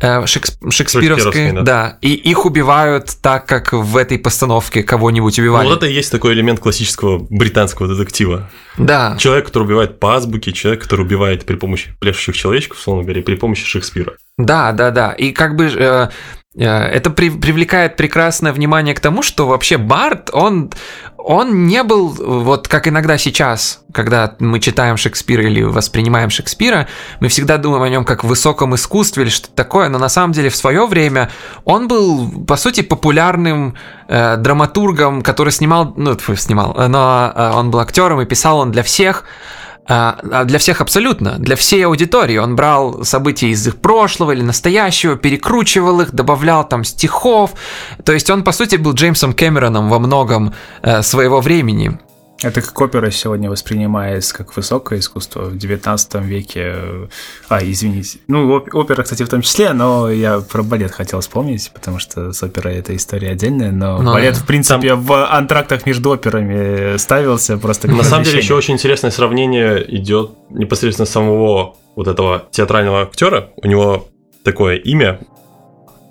э, 0.00 0.24
шекс- 0.26 0.56
шекспировской, 0.70 1.52
да. 1.52 1.62
да, 1.62 1.98
и 2.00 2.12
их 2.14 2.46
убивают 2.46 3.10
так, 3.20 3.46
как 3.46 3.72
в 3.72 3.96
этой 3.96 4.18
постановке 4.18 4.82
кого-нибудь 4.82 5.36
Ну, 5.38 5.42
убивали. 5.44 5.66
вот 5.66 5.78
это 5.78 5.86
и 5.86 5.92
есть 5.92 6.10
такой 6.12 6.32
элемент 6.34 6.60
классического 6.60 7.26
британского 7.28 7.88
детектива. 7.94 8.48
Да, 8.78 9.16
Человек, 9.18 9.46
который 9.46 9.64
убивает 9.64 9.98
по 9.98 10.14
азбуке, 10.14 10.52
человек, 10.52 10.82
который 10.82 11.02
убивает 11.04 11.44
при 11.44 11.56
помощи 11.56 11.94
пляшущих 12.00 12.36
человечков, 12.36 12.78
условно 12.78 13.02
говоря, 13.02 13.22
при 13.22 13.34
помощи 13.34 13.66
Шекспира. 13.66 14.14
Да, 14.38 14.72
да, 14.72 14.90
да. 14.90 15.12
И 15.12 15.32
как 15.32 15.56
бы 15.56 15.66
э, 15.66 16.08
это 16.56 17.10
при- 17.10 17.30
привлекает 17.30 17.96
прекрасное 17.96 18.52
внимание 18.52 18.92
к 18.92 19.00
тому, 19.00 19.22
что 19.22 19.46
вообще 19.46 19.78
Барт, 19.78 20.30
он, 20.32 20.72
он 21.16 21.68
не 21.68 21.84
был 21.84 22.08
вот 22.08 22.66
как 22.66 22.88
иногда 22.88 23.18
сейчас, 23.18 23.84
когда 23.92 24.34
мы 24.40 24.58
читаем 24.58 24.96
Шекспира 24.96 25.44
или 25.44 25.62
воспринимаем 25.62 26.28
Шекспира, 26.28 26.88
мы 27.20 27.28
всегда 27.28 27.56
думаем 27.56 27.84
о 27.84 27.88
нем 27.88 28.04
как 28.04 28.24
высоком 28.24 28.74
искусстве 28.74 29.22
или 29.22 29.30
что-то 29.30 29.54
такое, 29.54 29.88
но 29.88 29.98
на 29.98 30.08
самом 30.08 30.32
деле 30.32 30.50
в 30.50 30.56
свое 30.56 30.86
время 30.86 31.30
он 31.64 31.86
был, 31.86 32.44
по 32.44 32.56
сути, 32.56 32.80
популярным 32.80 33.76
э, 34.08 34.36
драматургом, 34.36 35.22
который 35.22 35.52
снимал, 35.52 35.94
ну, 35.96 36.18
снимал, 36.36 36.74
но 36.88 37.32
э, 37.32 37.52
он 37.54 37.70
был 37.70 37.78
актером 37.78 38.20
и 38.22 38.26
писал 38.26 38.58
он 38.58 38.72
для 38.72 38.82
всех. 38.82 39.24
А, 39.92 40.44
Для 40.44 40.60
всех 40.60 40.80
абсолютно, 40.80 41.32
для 41.38 41.56
всей 41.56 41.84
аудитории. 41.84 42.36
Он 42.36 42.54
брал 42.54 43.04
события 43.04 43.48
из 43.48 43.66
их 43.66 43.76
прошлого 43.76 44.30
или 44.30 44.42
настоящего, 44.42 45.16
перекручивал 45.16 46.00
их, 46.00 46.14
добавлял 46.14 46.62
там 46.66 46.84
стихов. 46.84 47.54
То 48.04 48.12
есть 48.12 48.30
он, 48.30 48.44
по 48.44 48.52
сути, 48.52 48.76
был 48.76 48.92
Джеймсом 48.92 49.32
Кэмероном 49.32 49.88
во 49.88 49.98
многом 49.98 50.54
э, 50.82 51.02
своего 51.02 51.40
времени. 51.40 51.98
Это 52.42 52.62
как 52.62 52.80
опера 52.80 53.10
сегодня 53.10 53.50
воспринимается 53.50 54.34
как 54.34 54.56
высокое 54.56 54.98
искусство 55.00 55.42
в 55.42 55.58
19 55.58 56.14
веке. 56.24 56.74
А, 57.50 57.58
извините. 57.62 58.18
Ну, 58.28 58.50
оп- 58.54 58.74
опера, 58.74 59.02
кстати, 59.02 59.22
в 59.24 59.28
том 59.28 59.42
числе, 59.42 59.72
но 59.74 60.10
я 60.10 60.40
про 60.40 60.62
балет 60.62 60.90
хотел 60.90 61.20
вспомнить, 61.20 61.70
потому 61.74 61.98
что 61.98 62.32
с 62.32 62.42
оперой 62.42 62.76
это 62.76 62.96
история 62.96 63.30
отдельная, 63.32 63.70
но 63.72 64.00
Ну 64.00 64.14
балет, 64.14 64.36
в 64.36 64.46
принципе, 64.46 64.94
в 64.94 65.26
антрактах 65.30 65.84
между 65.84 66.10
операми 66.12 66.96
ставился 66.96 67.58
просто 67.58 67.88
как 67.88 67.96
На 67.98 68.04
самом 68.04 68.24
деле 68.24 68.38
еще 68.38 68.54
очень 68.54 68.74
интересное 68.74 69.10
сравнение 69.10 69.84
идет 69.96 70.30
непосредственно 70.48 71.06
самого 71.06 71.76
вот 71.94 72.08
этого 72.08 72.46
театрального 72.50 73.02
актера. 73.02 73.50
У 73.56 73.66
него 73.66 74.08
такое 74.44 74.76
имя, 74.76 75.20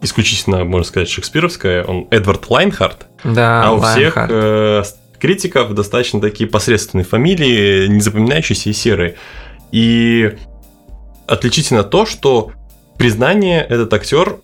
исключительно, 0.03 0.63
можно 0.63 0.86
сказать, 0.86 1.09
шекспировское. 1.09 1.83
Он 1.83 2.07
Эдвард 2.12 2.48
Лайнхарт. 2.50 3.07
Да, 3.24 3.63
А 3.63 3.71
у 3.74 3.81
всех 3.81 4.15
Лайнхарт. 4.15 4.31
э, 4.31 4.83
критиков 5.20 5.74
достаточно 5.74 6.22
такие 6.22 6.50
посредственные 6.50 7.06
фамилии, 7.06 7.88
не 7.88 8.02
запоминающиеся 8.02 8.70
и 8.70 8.74
серые. 8.74 9.16
И 9.72 10.36
отличительно 11.28 11.84
то, 11.84 12.06
что 12.06 12.52
признание 12.98 13.62
этот 13.62 13.94
актер 13.94 14.40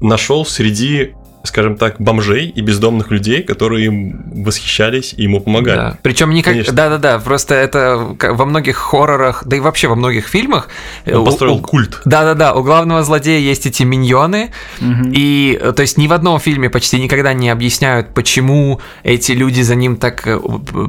нашел 0.00 0.44
среди, 0.44 1.14
скажем 1.44 1.76
так, 1.76 1.96
бомжей 1.98 2.48
и 2.48 2.60
бездомных 2.60 3.10
людей, 3.10 3.42
которые 3.42 3.86
им 3.86 4.22
восхищались 4.44 5.12
и 5.16 5.22
ему 5.24 5.40
помогали. 5.40 5.76
Да. 5.76 5.98
Причем 6.02 6.30
никак. 6.30 6.52
Конечно. 6.54 6.72
Да, 6.72 6.88
да, 6.88 6.98
да. 6.98 7.18
Просто 7.18 7.54
это 7.54 8.16
во 8.20 8.44
многих 8.44 8.76
хоррорах, 8.76 9.42
да 9.46 9.56
и 9.56 9.60
вообще 9.60 9.88
во 9.88 9.94
многих 9.96 10.26
фильмах. 10.28 10.68
э, 11.04 11.14
Он 11.16 11.24
построил 11.24 11.54
у- 11.56 11.60
культ. 11.60 12.00
Да, 12.04 12.24
да, 12.24 12.34
да. 12.34 12.54
У 12.54 12.62
главного 12.62 13.02
злодея 13.02 13.38
есть 13.40 13.66
эти 13.66 13.82
миньоны, 13.82 14.50
Мгм. 14.80 15.12
И, 15.14 15.58
э, 15.60 15.72
то 15.72 15.82
есть, 15.82 15.98
ни 15.98 16.06
в 16.06 16.12
одном 16.12 16.38
фильме 16.40 16.70
почти 16.70 17.00
никогда 17.00 17.32
не 17.32 17.50
объясняют, 17.50 18.14
почему 18.14 18.80
эти 19.02 19.32
люди 19.32 19.62
за 19.62 19.74
ним 19.74 19.96
так 19.96 20.26
э, 20.26 20.38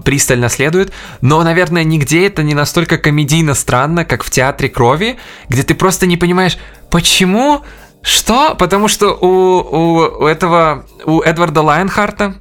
пристально 0.03 0.49
следуют. 0.49 0.91
Но, 1.21 1.43
наверное, 1.43 1.83
нигде 1.83 2.27
это 2.27 2.43
не 2.43 2.53
настолько 2.53 2.97
комедийно 2.97 3.53
странно, 3.53 4.05
как 4.05 4.23
в 4.23 4.29
«Театре 4.29 4.69
крови», 4.69 5.17
где 5.49 5.63
ты 5.63 5.73
просто 5.75 6.05
не 6.05 6.17
понимаешь, 6.17 6.57
почему, 6.89 7.63
что? 8.03 8.55
Потому 8.55 8.87
что 8.87 9.13
у, 9.13 9.27
у, 9.27 10.23
у 10.23 10.27
этого, 10.27 10.85
у 11.05 11.21
Эдварда 11.21 11.61
Лайнхарта, 11.61 12.35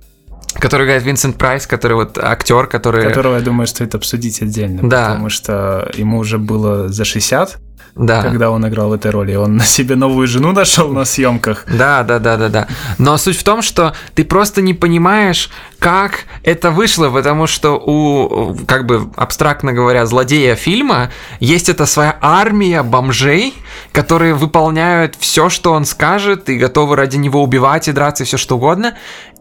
который 0.59 0.87
играет 0.87 1.03
Винсент 1.03 1.37
Прайс, 1.37 1.67
который 1.67 1.95
вот 1.95 2.19
актер, 2.19 2.67
который... 2.67 3.05
Которого, 3.05 3.37
я 3.37 3.41
думаю, 3.43 3.67
стоит 3.67 3.95
обсудить 3.95 4.43
отдельно, 4.43 4.89
Да. 4.89 5.09
потому 5.11 5.29
что 5.29 5.91
ему 5.95 6.19
уже 6.19 6.39
было 6.39 6.89
за 6.89 7.05
60, 7.05 7.59
Да. 7.95 8.23
когда 8.23 8.51
он 8.51 8.67
играл 8.67 8.89
в 8.89 8.93
этой 8.95 9.11
роли. 9.11 9.35
Он 9.35 9.57
на 9.57 9.65
себе 9.65 9.97
новую 9.97 10.27
жену 10.27 10.53
нашел 10.53 10.89
на 10.89 11.05
съемках. 11.05 11.65
Да, 11.67 12.03
да, 12.05 12.19
да, 12.19 12.37
да, 12.37 12.49
да. 12.49 12.69
Но 12.99 13.17
суть 13.19 13.37
в 13.39 13.45
том, 13.45 13.61
что 13.63 13.93
ты 14.15 14.25
просто 14.25 14.63
не 14.63 14.73
понимаешь, 14.75 15.51
как 15.79 16.25
это 16.43 16.71
вышло, 16.71 17.11
потому 17.11 17.47
что 17.47 17.73
у, 17.79 18.55
как 18.67 18.87
бы 18.87 19.11
абстрактно 19.17 19.73
говоря, 19.73 20.07
злодея 20.07 20.55
фильма 20.55 21.11
есть 21.41 21.69
эта 21.69 21.85
своя 21.87 22.17
армия 22.21 22.83
бомжей, 22.83 23.53
которые 23.93 24.33
выполняют 24.35 25.17
все, 25.19 25.49
что 25.51 25.73
он 25.73 25.85
скажет, 25.85 26.49
и 26.49 26.57
готовы 26.57 26.97
ради 26.97 27.17
него 27.19 27.43
убивать 27.43 27.89
и 27.89 27.93
драться 27.93 28.23
и 28.23 28.27
все 28.27 28.37
что 28.39 28.57
угодно. 28.57 28.95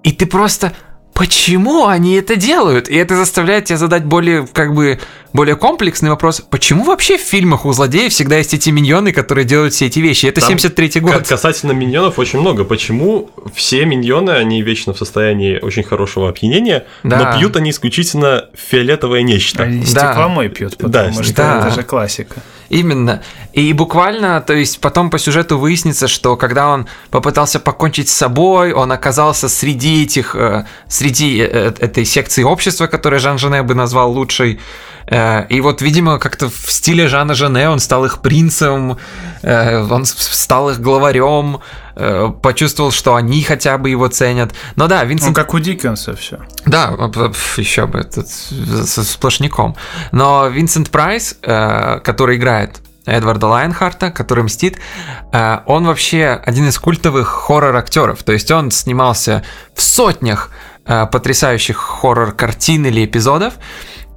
И 0.03 0.11
ты 0.11 0.25
просто 0.25 0.73
Почему 1.21 1.85
они 1.85 2.15
это 2.15 2.35
делают? 2.35 2.89
И 2.89 2.95
это 2.95 3.15
заставляет 3.15 3.65
тебя 3.65 3.77
задать 3.77 4.03
более, 4.05 4.47
как 4.51 4.73
бы, 4.73 4.99
более 5.33 5.55
комплексный 5.55 6.09
вопрос. 6.09 6.41
Почему 6.49 6.83
вообще 6.83 7.19
в 7.19 7.21
фильмах 7.21 7.63
у 7.65 7.71
злодеев 7.71 8.11
всегда 8.11 8.37
есть 8.37 8.55
эти 8.55 8.71
миньоны, 8.71 9.11
которые 9.11 9.45
делают 9.45 9.75
все 9.75 9.85
эти 9.85 9.99
вещи? 9.99 10.25
Это 10.25 10.41
Там 10.41 10.53
73-й 10.55 10.99
год. 10.99 11.27
Касательно 11.27 11.73
миньонов 11.73 12.17
очень 12.17 12.39
много. 12.39 12.63
Почему 12.63 13.29
все 13.53 13.85
миньоны, 13.85 14.31
они 14.31 14.63
вечно 14.63 14.93
в 14.93 14.97
состоянии 14.97 15.59
очень 15.61 15.83
хорошего 15.83 16.27
опьянения, 16.27 16.87
Да. 17.03 17.17
но 17.19 17.37
пьют 17.37 17.55
они 17.55 17.69
исключительно 17.69 18.45
фиолетовое 18.55 19.21
нечто. 19.21 19.61
Они 19.61 19.81
Да. 19.81 19.85
стекломой 19.85 20.49
пьют, 20.49 20.75
Да, 20.79 21.03
потому 21.03 21.23
что 21.23 21.35
да. 21.35 21.59
это 21.67 21.75
же 21.75 21.83
классика. 21.83 22.41
Именно. 22.69 23.21
И 23.51 23.73
буквально, 23.73 24.39
то 24.39 24.53
есть 24.53 24.79
потом 24.79 25.09
по 25.09 25.19
сюжету 25.19 25.57
выяснится, 25.57 26.07
что 26.07 26.37
когда 26.37 26.69
он 26.69 26.87
попытался 27.09 27.59
покончить 27.59 28.07
с 28.07 28.13
собой, 28.13 28.71
он 28.71 28.93
оказался 28.93 29.49
среди 29.49 30.03
этих, 30.03 30.35
э, 30.37 30.65
среди 31.11 31.39
э, 31.41 31.73
этой 31.79 32.05
секции 32.05 32.43
общества, 32.43 32.87
которую 32.87 33.19
Жан 33.19 33.37
Жене 33.37 33.63
бы 33.63 33.75
назвал 33.75 34.11
лучшей. 34.11 34.59
Э, 35.07 35.45
И 35.49 35.61
вот, 35.61 35.81
видимо, 35.81 36.19
как-то 36.19 36.49
в 36.49 36.71
стиле 36.71 37.07
Жана 37.07 37.33
Жене 37.33 37.69
он 37.69 37.79
стал 37.79 38.05
их 38.05 38.21
принцем, 38.21 38.97
э, 39.43 39.83
он 39.89 40.05
стал 40.05 40.69
их 40.69 40.79
главарем, 40.79 41.59
э, 41.95 42.31
почувствовал, 42.41 42.91
что 42.91 43.15
они 43.15 43.43
хотя 43.43 43.77
бы 43.77 43.89
его 43.89 44.07
ценят. 44.07 44.53
Но 44.77 44.87
да, 44.87 45.01
Ну, 45.03 45.09
Винсент 45.09 45.35
как 45.35 45.53
у 45.53 45.59
Диккенса 45.59 46.15
все. 46.15 46.37
да, 46.65 46.91
еще 47.57 47.87
бы, 47.87 48.03
тут 48.03 48.27
сплошняком. 49.07 49.75
Но 50.11 50.47
Винсент 50.47 50.89
Прайс, 50.89 51.35
э, 51.41 51.99
который 52.03 52.37
играет 52.37 52.79
Эдварда 53.05 53.47
Лайнхарта, 53.47 54.11
который 54.11 54.43
мстит, 54.43 54.77
э, 55.33 55.57
он 55.65 55.85
вообще 55.85 56.39
один 56.45 56.67
из 56.67 56.77
культовых 56.77 57.27
хоррор-актеров. 57.27 58.23
То 58.23 58.31
есть 58.31 58.51
он 58.51 58.71
снимался 58.71 59.41
в 59.75 59.81
сотнях 59.81 60.51
э, 60.85 61.05
потрясающих 61.07 61.77
хоррор-картин 61.77 62.85
или 62.85 63.05
эпизодов. 63.05 63.53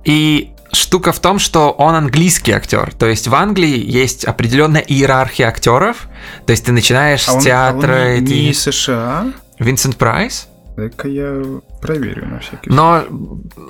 И 0.04 0.50
штука 0.72 1.12
в 1.12 1.20
том, 1.20 1.38
что 1.38 1.70
он 1.70 1.94
английский 1.94 2.52
актер. 2.52 2.92
То 2.98 3.06
есть 3.06 3.28
в 3.28 3.34
Англии 3.34 3.78
есть 3.84 4.24
определенная 4.24 4.80
иерархия 4.82 5.46
актеров. 5.48 6.08
То 6.46 6.50
есть 6.52 6.64
ты 6.66 6.72
начинаешь 6.72 7.28
А 7.28 7.34
он, 7.34 7.40
с 7.40 7.44
а 7.44 7.46
театра. 7.46 7.92
он 7.94 8.08
не, 8.14 8.16
и 8.18 8.26
ты- 8.26 8.32
не 8.34 8.50
из 8.50 8.60
США? 8.62 9.26
Винсент 9.58 9.96
Прайс. 9.96 10.48
Так 10.76 11.04
я 11.04 11.40
проверю 11.80 12.26
на 12.26 12.40
всякий 12.40 12.68
Но 12.68 13.04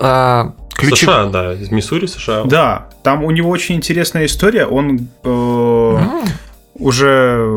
э, 0.00 0.44
ключи- 0.74 1.04
США, 1.04 1.26
да, 1.26 1.52
из 1.52 1.70
Миссури, 1.70 2.06
США. 2.06 2.44
Да, 2.44 2.88
там 3.02 3.22
у 3.24 3.30
него 3.30 3.50
очень 3.50 3.74
интересная 3.76 4.24
история. 4.24 4.64
Он 4.64 5.06
э, 5.22 5.28
М. 5.28 6.22
уже 6.76 7.54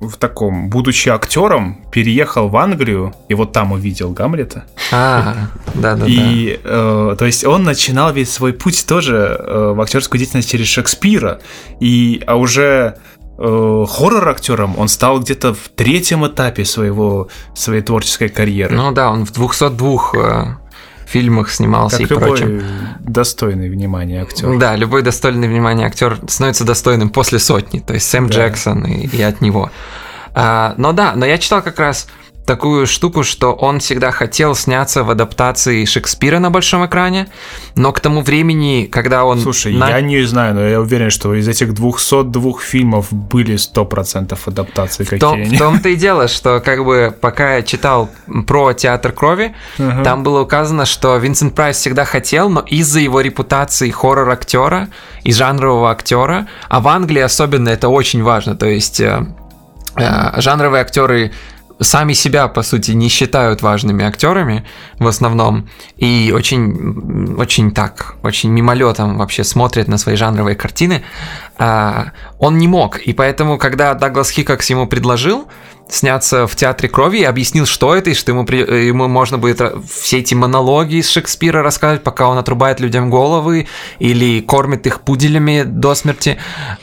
в 0.00 0.16
таком, 0.16 0.68
будучи 0.68 1.08
актером, 1.08 1.84
переехал 1.90 2.48
в 2.48 2.56
Англию 2.56 3.14
и 3.28 3.34
вот 3.34 3.52
там 3.52 3.72
увидел 3.72 4.12
Гамлета. 4.12 4.64
А, 4.92 5.48
да, 5.74 5.96
да. 5.96 6.04
И, 6.06 6.60
э, 6.62 7.16
то 7.18 7.24
есть, 7.24 7.44
он 7.44 7.64
начинал 7.64 8.12
весь 8.12 8.32
свой 8.32 8.52
путь 8.52 8.86
тоже 8.86 9.36
э, 9.38 9.72
в 9.74 9.80
актерскую 9.80 10.18
деятельность 10.18 10.50
через 10.50 10.66
Шекспира. 10.66 11.40
И, 11.80 12.22
а 12.26 12.36
уже 12.36 12.96
э, 13.38 13.84
хоррор-актером 13.88 14.78
он 14.78 14.88
стал 14.88 15.20
где-то 15.20 15.54
в 15.54 15.68
третьем 15.74 16.26
этапе 16.26 16.64
своего, 16.64 17.28
своей 17.54 17.82
творческой 17.82 18.28
карьеры. 18.28 18.76
Ну 18.76 18.92
да, 18.92 19.10
он 19.10 19.26
в 19.26 19.32
202 19.32 19.98
э, 20.14 20.67
фильмах 21.08 21.50
снимался 21.50 21.98
как 22.02 22.10
и 22.10 22.14
прочем. 22.14 22.62
достойный 23.00 23.68
внимания 23.68 24.22
актер. 24.22 24.58
Да, 24.58 24.76
любой 24.76 25.02
достойный 25.02 25.48
внимания 25.48 25.86
актер 25.86 26.18
становится 26.28 26.64
достойным 26.64 27.10
после 27.10 27.38
сотни, 27.38 27.80
то 27.80 27.94
есть 27.94 28.08
Сэм 28.08 28.28
да. 28.28 28.34
Джексон 28.34 28.84
и, 28.84 29.06
и 29.06 29.22
от 29.22 29.40
него. 29.40 29.70
А, 30.34 30.74
но 30.76 30.92
да, 30.92 31.14
но 31.16 31.26
я 31.26 31.38
читал 31.38 31.62
как 31.62 31.78
раз 31.78 32.08
такую 32.48 32.86
штуку, 32.86 33.24
что 33.24 33.52
он 33.52 33.78
всегда 33.78 34.10
хотел 34.10 34.54
сняться 34.54 35.04
в 35.04 35.10
адаптации 35.10 35.84
Шекспира 35.84 36.38
на 36.38 36.50
большом 36.50 36.86
экране, 36.86 37.28
но 37.76 37.92
к 37.92 38.00
тому 38.00 38.22
времени, 38.22 38.88
когда 38.90 39.26
он... 39.26 39.38
Слушай, 39.38 39.74
на... 39.74 39.90
я 39.90 40.00
не 40.00 40.22
знаю, 40.22 40.54
но 40.54 40.62
я 40.62 40.80
уверен, 40.80 41.10
что 41.10 41.34
из 41.34 41.46
этих 41.46 41.74
202 41.74 42.52
фильмов 42.60 43.12
были 43.12 43.56
100% 43.56 44.38
адаптации 44.46 45.04
в 45.04 45.18
том, 45.18 45.44
В 45.44 45.58
том-то 45.58 45.90
и 45.90 45.96
дело, 45.96 46.26
что 46.26 46.60
как 46.60 46.86
бы 46.86 47.14
пока 47.20 47.56
я 47.56 47.62
читал 47.62 48.08
про 48.46 48.72
«Театр 48.72 49.12
крови», 49.12 49.54
uh-huh. 49.76 50.02
там 50.02 50.22
было 50.22 50.40
указано, 50.40 50.86
что 50.86 51.18
Винсент 51.18 51.54
Прайс 51.54 51.76
всегда 51.76 52.06
хотел, 52.06 52.48
но 52.48 52.60
из-за 52.60 53.00
его 53.00 53.20
репутации 53.20 53.90
хоррор-актера 53.90 54.88
и 55.22 55.32
жанрового 55.32 55.90
актера, 55.90 56.48
а 56.70 56.80
в 56.80 56.88
Англии 56.88 57.20
особенно 57.20 57.68
это 57.68 57.90
очень 57.90 58.22
важно, 58.22 58.56
то 58.56 58.66
есть 58.66 59.00
э, 59.00 59.26
э, 59.96 60.40
жанровые 60.40 60.80
актеры 60.80 61.32
сами 61.80 62.14
себя, 62.14 62.48
по 62.48 62.62
сути, 62.62 62.92
не 62.92 63.08
считают 63.08 63.62
важными 63.62 64.04
актерами 64.04 64.64
в 64.98 65.06
основном, 65.06 65.68
и 65.96 66.32
очень, 66.34 67.34
очень 67.36 67.70
так, 67.70 68.16
очень 68.22 68.50
мимолетом 68.50 69.18
вообще 69.18 69.44
смотрят 69.44 69.88
на 69.88 69.98
свои 69.98 70.16
жанровые 70.16 70.56
картины, 70.56 71.02
а, 71.58 72.12
он 72.38 72.58
не 72.58 72.68
мог. 72.68 72.98
И 72.98 73.12
поэтому, 73.12 73.58
когда 73.58 73.94
Даглас 73.94 74.30
Хикокс 74.30 74.70
ему 74.70 74.86
предложил, 74.86 75.48
сняться 75.88 76.46
в 76.46 76.54
театре 76.56 76.88
крови 76.88 77.18
и 77.18 77.24
объяснил, 77.24 77.66
что 77.66 77.94
это, 77.94 78.10
и 78.10 78.14
что 78.14 78.32
ему, 78.32 78.42
ему 78.42 79.08
можно 79.08 79.38
будет 79.38 79.60
все 79.90 80.18
эти 80.18 80.34
монологи 80.34 80.96
из 80.96 81.08
Шекспира 81.08 81.62
рассказать, 81.62 82.02
пока 82.02 82.28
он 82.28 82.38
отрубает 82.38 82.80
людям 82.80 83.10
головы 83.10 83.66
или 83.98 84.40
кормит 84.40 84.86
их 84.86 85.00
пуделями 85.00 85.62
до 85.64 85.94
смерти. 85.94 86.38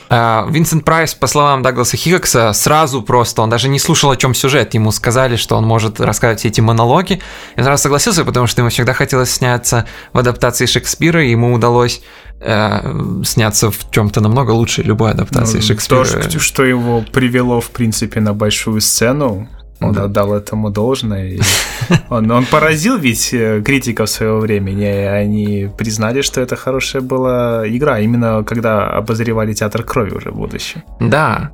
А, 0.08 0.46
Винсент 0.50 0.84
Прайс, 0.84 1.14
по 1.14 1.26
словам 1.26 1.62
Дагласа 1.62 1.96
Хикокса, 1.96 2.52
сразу 2.52 3.02
просто, 3.02 3.42
он 3.42 3.50
даже 3.50 3.68
не 3.68 3.78
слушал, 3.78 4.10
о 4.10 4.16
чем 4.16 4.34
сюжет. 4.34 4.74
Ему 4.74 4.90
сказали, 4.90 5.36
что 5.36 5.56
он 5.56 5.64
может 5.64 6.00
рассказывать 6.00 6.40
все 6.40 6.48
эти 6.48 6.60
монологи. 6.60 7.20
И 7.54 7.58
он 7.58 7.64
сразу 7.64 7.84
согласился, 7.84 8.24
потому 8.24 8.46
что 8.46 8.60
ему 8.60 8.70
всегда 8.70 8.92
хотелось 8.92 9.30
сняться 9.30 9.86
в 10.12 10.18
адаптации 10.18 10.66
Шекспира, 10.66 11.24
и 11.24 11.30
ему 11.30 11.52
удалось 11.52 12.02
э, 12.40 13.22
сняться 13.24 13.70
в 13.70 13.90
чем-то 13.90 14.20
намного 14.20 14.50
лучше 14.52 14.82
любой 14.82 15.10
адаптации 15.10 15.56
ну, 15.56 15.62
Шекспира. 15.62 16.04
То, 16.04 16.38
что 16.38 16.64
его 16.64 17.04
привело, 17.12 17.60
в 17.60 17.70
принципе, 17.70 18.20
на 18.20 18.34
большую 18.34 18.80
сцену, 18.80 19.48
он 19.80 19.92
да. 19.92 20.04
отдал 20.04 20.34
этому 20.34 20.70
должное. 20.70 21.38
Он, 22.08 22.30
он 22.30 22.46
поразил 22.46 22.96
ведь 22.96 23.32
э, 23.32 23.62
критиков 23.64 24.08
своего 24.08 24.40
времени. 24.40 24.84
Они 24.84 25.68
признали, 25.76 26.22
что 26.22 26.40
это 26.40 26.56
хорошая 26.56 27.02
была 27.02 27.68
игра, 27.68 28.00
именно 28.00 28.42
когда 28.44 28.88
обозревали 28.88 29.52
театр 29.52 29.84
крови 29.84 30.10
уже 30.10 30.30
в 30.30 30.36
будущем. 30.36 30.82
Да. 30.98 31.52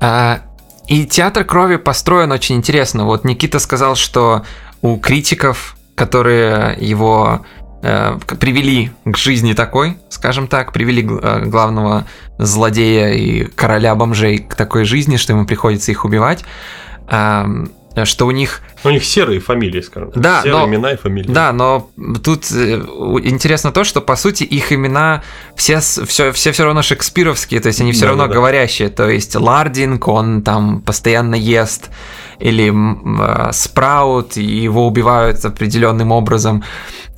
А, 0.00 0.40
и 0.86 1.04
театр 1.04 1.44
крови 1.44 1.76
построен 1.76 2.32
очень 2.32 2.56
интересно. 2.56 3.04
Вот 3.04 3.24
Никита 3.24 3.58
сказал, 3.58 3.96
что 3.96 4.44
у 4.80 4.96
критиков, 4.98 5.76
которые 5.94 6.76
его 6.80 7.44
привели 7.80 8.90
к 9.04 9.16
жизни 9.16 9.52
такой, 9.52 9.98
скажем 10.08 10.48
так, 10.48 10.72
привели 10.72 11.02
э, 11.02 11.44
главного 11.46 12.06
злодея 12.38 13.12
и 13.12 13.44
короля 13.44 13.94
бомжей 13.94 14.38
к 14.38 14.54
такой 14.54 14.84
жизни, 14.84 15.16
что 15.16 15.32
ему 15.32 15.46
приходится 15.46 15.90
их 15.92 16.04
убивать, 16.04 16.44
эм, 17.08 17.70
что 18.04 18.26
у 18.26 18.30
них... 18.30 18.62
У 18.86 18.90
них 18.90 19.04
серые 19.04 19.40
фамилии, 19.40 19.80
скажем 19.80 20.12
так. 20.12 20.22
Да, 20.22 20.42
серые 20.42 20.60
но, 20.60 20.66
имена 20.68 20.92
и 20.92 20.96
фамилии. 20.96 21.30
Да, 21.30 21.52
но 21.52 21.90
тут 22.22 22.50
э, 22.50 22.80
интересно 23.24 23.72
то, 23.72 23.84
что, 23.84 24.00
по 24.00 24.16
сути, 24.16 24.44
их 24.44 24.72
имена 24.72 25.22
все 25.56 25.80
все, 25.80 26.32
все, 26.32 26.52
все 26.52 26.64
равно 26.64 26.82
шекспировские, 26.82 27.60
то 27.60 27.68
есть 27.68 27.80
они 27.80 27.92
все 27.92 28.02
да, 28.02 28.08
равно 28.08 28.26
да, 28.28 28.34
говорящие. 28.34 28.88
То 28.88 29.08
есть 29.08 29.34
Лардинг, 29.34 30.08
он 30.08 30.42
там 30.42 30.80
постоянно 30.80 31.34
ест, 31.34 31.90
или 32.38 32.72
Спраут, 33.52 34.36
и 34.36 34.44
его 34.44 34.86
убивают 34.86 35.44
определенным 35.44 36.12
образом. 36.12 36.62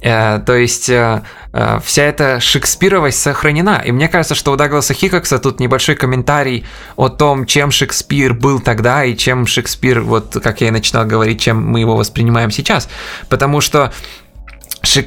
Э, 0.01 0.39
то 0.39 0.55
есть 0.55 0.89
э, 0.89 1.23
э, 1.53 1.81
вся 1.85 2.03
эта 2.05 2.39
шекспировость 2.41 3.21
сохранена. 3.21 3.83
И 3.85 3.91
мне 3.91 4.09
кажется, 4.09 4.35
что 4.35 4.53
у 4.53 4.57
Дагласа 4.57 4.95
Хикокса 4.95 5.39
тут 5.39 5.59
небольшой 5.59 5.97
комментарий 5.97 6.65
о 6.97 7.09
том, 7.09 7.47
чем 7.47 7.71
Шекспир 7.71 8.35
был 8.35 8.61
тогда 8.61 9.05
и 9.05 9.17
чем 9.17 9.47
Шекспир, 9.47 10.01
вот 10.01 10.37
как 10.43 10.61
я 10.61 10.69
и 10.69 10.71
начинал 10.71 11.05
говорить, 11.05 11.41
чем 11.41 11.58
мы 11.59 11.81
его 11.81 11.97
воспринимаем 11.97 12.51
сейчас. 12.51 12.89
Потому 13.29 13.61
что 13.61 13.93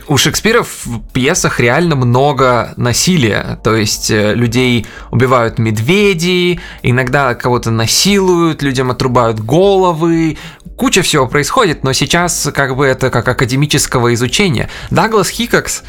у 0.07 0.17
Шекспира 0.17 0.63
в 0.63 1.01
пьесах 1.13 1.59
реально 1.59 1.95
много 1.95 2.73
насилия, 2.75 3.59
то 3.63 3.75
есть 3.75 4.11
э, 4.11 4.33
людей 4.35 4.85
убивают 5.11 5.59
медведи, 5.59 6.59
иногда 6.83 7.33
кого-то 7.35 7.71
насилуют, 7.71 8.61
людям 8.61 8.91
отрубают 8.91 9.39
головы, 9.39 10.37
куча 10.75 11.01
всего 11.01 11.27
происходит, 11.27 11.83
но 11.83 11.93
сейчас 11.93 12.49
как 12.53 12.75
бы 12.75 12.85
это 12.85 13.09
как 13.09 13.27
академического 13.27 14.13
изучения. 14.13 14.69
Даглас 14.89 15.29
Хикокс 15.29 15.83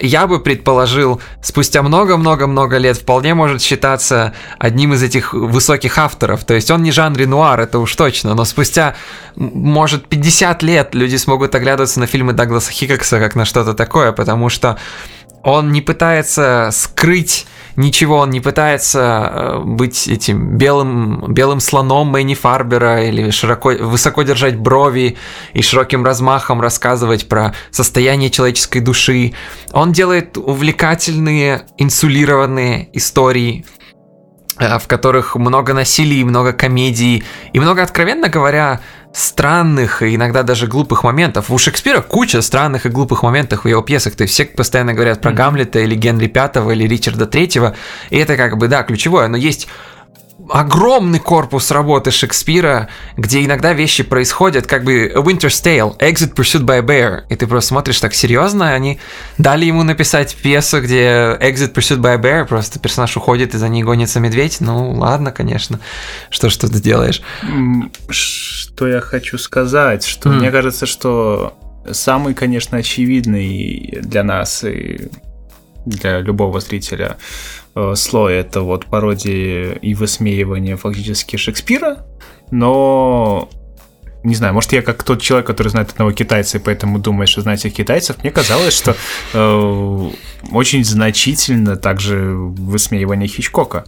я 0.00 0.26
бы 0.26 0.40
предположил, 0.40 1.20
спустя 1.42 1.82
много-много-много 1.82 2.78
лет 2.78 2.96
вполне 2.96 3.34
может 3.34 3.60
считаться 3.60 4.32
одним 4.58 4.94
из 4.94 5.02
этих 5.02 5.34
высоких 5.34 5.98
авторов. 5.98 6.44
То 6.44 6.54
есть 6.54 6.70
он 6.70 6.82
не 6.82 6.92
Жан 6.92 7.14
Ренуар, 7.14 7.60
это 7.60 7.78
уж 7.78 7.94
точно, 7.94 8.34
но 8.34 8.44
спустя, 8.44 8.94
может, 9.36 10.08
50 10.08 10.62
лет 10.62 10.94
люди 10.94 11.16
смогут 11.16 11.54
оглядываться 11.54 12.00
на 12.00 12.06
фильмы 12.06 12.32
Дагласа 12.32 12.72
Хикокса 12.72 13.18
как 13.18 13.34
на 13.34 13.44
что-то 13.44 13.74
такое, 13.74 14.12
потому 14.12 14.48
что 14.48 14.78
он 15.48 15.72
не 15.72 15.80
пытается 15.80 16.70
скрыть 16.72 17.46
ничего, 17.76 18.18
он 18.18 18.30
не 18.30 18.40
пытается 18.40 19.32
э, 19.32 19.58
быть 19.64 20.08
этим 20.08 20.58
белым, 20.58 21.32
белым 21.32 21.60
слоном 21.60 22.08
Мэнни 22.08 22.34
Фарбера 22.34 23.04
или 23.04 23.30
широко, 23.30 23.70
высоко 23.70 24.22
держать 24.22 24.56
брови 24.56 25.16
и 25.54 25.62
широким 25.62 26.04
размахом 26.04 26.60
рассказывать 26.60 27.28
про 27.28 27.54
состояние 27.70 28.30
человеческой 28.30 28.80
души. 28.80 29.34
Он 29.72 29.92
делает 29.92 30.36
увлекательные, 30.36 31.66
инсулированные 31.78 32.90
истории, 32.92 33.64
в 34.58 34.86
которых 34.86 35.36
много 35.36 35.72
насилия, 35.72 36.24
много 36.24 36.52
комедий 36.52 37.24
и 37.52 37.60
много, 37.60 37.82
откровенно 37.82 38.28
говоря, 38.28 38.80
странных 39.12 40.02
и 40.02 40.14
иногда 40.14 40.42
даже 40.42 40.66
глупых 40.66 41.02
моментов. 41.04 41.50
У 41.50 41.58
Шекспира 41.58 42.00
куча 42.00 42.42
странных 42.42 42.86
и 42.86 42.88
глупых 42.88 43.22
моментов 43.22 43.64
в 43.64 43.68
его 43.68 43.82
пьесах. 43.82 44.14
То 44.14 44.22
есть 44.22 44.34
все 44.34 44.44
постоянно 44.44 44.94
говорят 44.94 45.20
про 45.20 45.32
Гамлета 45.32 45.80
или 45.80 45.94
Генри 45.94 46.26
Пятого 46.26 46.72
или 46.72 46.86
Ричарда 46.86 47.26
Третьего. 47.26 47.74
И 48.10 48.18
это 48.18 48.36
как 48.36 48.56
бы, 48.58 48.68
да, 48.68 48.82
ключевое. 48.82 49.28
Но 49.28 49.36
есть 49.36 49.68
огромный 50.50 51.18
корпус 51.18 51.70
работы 51.70 52.10
Шекспира, 52.10 52.88
где 53.16 53.44
иногда 53.44 53.72
вещи 53.72 54.02
происходят, 54.02 54.66
как 54.66 54.84
бы 54.84 55.12
Winter's 55.14 55.62
Tale, 55.62 55.98
Exit 55.98 56.34
Pursued 56.34 56.64
by 56.64 56.78
a 56.78 56.82
Bear, 56.82 57.22
и 57.28 57.36
ты 57.36 57.46
просто 57.46 57.68
смотришь 57.68 58.00
так 58.00 58.14
серьезно, 58.14 58.72
они 58.72 58.98
дали 59.36 59.64
ему 59.64 59.82
написать 59.82 60.36
пьесу, 60.36 60.80
где 60.80 61.36
Exit 61.40 61.72
Pursued 61.72 61.98
by 61.98 62.14
a 62.14 62.18
Bear, 62.18 62.46
просто 62.46 62.78
персонаж 62.78 63.16
уходит, 63.16 63.54
и 63.54 63.58
за 63.58 63.68
ней 63.68 63.82
гонится 63.82 64.20
медведь, 64.20 64.58
ну 64.60 64.92
ладно, 64.92 65.32
конечно, 65.32 65.80
что 66.30 66.48
ж 66.50 66.56
ты 66.56 66.68
делаешь. 66.68 67.20
Что 68.08 68.86
я 68.86 69.00
хочу 69.00 69.38
сказать, 69.38 70.04
что 70.04 70.28
mm. 70.28 70.32
мне 70.34 70.50
кажется, 70.50 70.86
что 70.86 71.58
самый, 71.90 72.34
конечно, 72.34 72.78
очевидный 72.78 73.98
для 74.02 74.22
нас 74.22 74.62
и 74.64 75.10
для 75.84 76.20
любого 76.20 76.60
зрителя 76.60 77.16
слой 77.94 78.34
это 78.34 78.62
вот 78.62 78.86
пародии 78.86 79.76
и 79.80 79.94
высмеивание 79.94 80.76
фактически 80.76 81.36
Шекспира, 81.36 82.06
но 82.50 83.48
не 84.24 84.34
знаю, 84.34 84.54
может, 84.54 84.72
я 84.72 84.82
как 84.82 85.02
тот 85.02 85.22
человек, 85.22 85.46
который 85.46 85.68
знает 85.68 85.90
одного 85.90 86.12
китайца, 86.12 86.58
и 86.58 86.60
поэтому 86.60 86.98
думает, 86.98 87.28
что 87.28 87.40
знает 87.40 87.60
всех 87.60 87.72
китайцев, 87.72 88.16
мне 88.22 88.30
казалось, 88.30 88.76
что 88.76 88.96
э, 89.32 90.10
очень 90.50 90.84
значительно 90.84 91.76
также 91.76 92.34
высмеивание 92.34 93.28
Хичкока. 93.28 93.84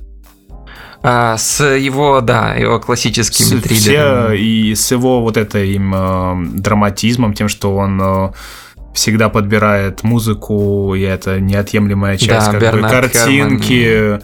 А, 1.02 1.36
с 1.38 1.64
его, 1.64 2.20
да, 2.20 2.54
его 2.54 2.78
классическими 2.78 3.58
с, 3.58 3.62
Все, 3.62 4.32
и 4.32 4.74
с 4.74 4.90
его 4.90 5.22
вот 5.22 5.36
этим 5.36 5.94
э, 5.94 6.58
драматизмом, 6.58 7.32
тем, 7.32 7.48
что 7.48 7.74
он 7.74 8.00
э, 8.00 8.32
всегда 8.94 9.28
подбирает 9.28 10.02
музыку, 10.02 10.94
и 10.94 11.02
это 11.02 11.40
неотъемлемая 11.40 12.16
часть 12.16 12.50
да, 12.50 12.58
как 12.58 12.80
бы, 12.80 12.88
картинки. 12.88 13.64
Херман. 13.64 14.22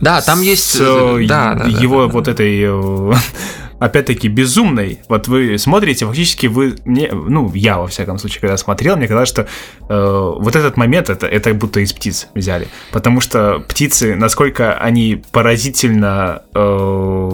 Да, 0.00 0.20
там 0.20 0.40
есть 0.40 0.64
с, 0.64 0.78
да, 1.26 1.54
да, 1.54 1.64
его 1.66 2.06
да, 2.06 2.12
вот 2.12 2.24
да. 2.24 2.32
этой 2.32 2.60
э, 2.62 3.12
опять-таки 3.78 4.28
безумной. 4.28 5.00
Вот 5.08 5.28
вы 5.28 5.58
смотрите, 5.58 6.06
фактически 6.06 6.46
вы 6.46 6.76
мне, 6.84 7.10
ну 7.12 7.52
я 7.54 7.78
во 7.78 7.86
всяком 7.86 8.18
случае, 8.18 8.40
когда 8.40 8.56
смотрел, 8.56 8.96
мне 8.96 9.08
казалось, 9.08 9.28
что 9.28 9.42
э, 9.42 10.32
вот 10.38 10.56
этот 10.56 10.76
момент 10.76 11.10
это 11.10 11.26
это 11.26 11.52
будто 11.54 11.80
из 11.80 11.92
птиц 11.92 12.28
взяли, 12.34 12.68
потому 12.92 13.20
что 13.20 13.64
птицы, 13.68 14.14
насколько 14.14 14.74
они 14.74 15.22
поразительно 15.32 16.42
э, 16.54 17.30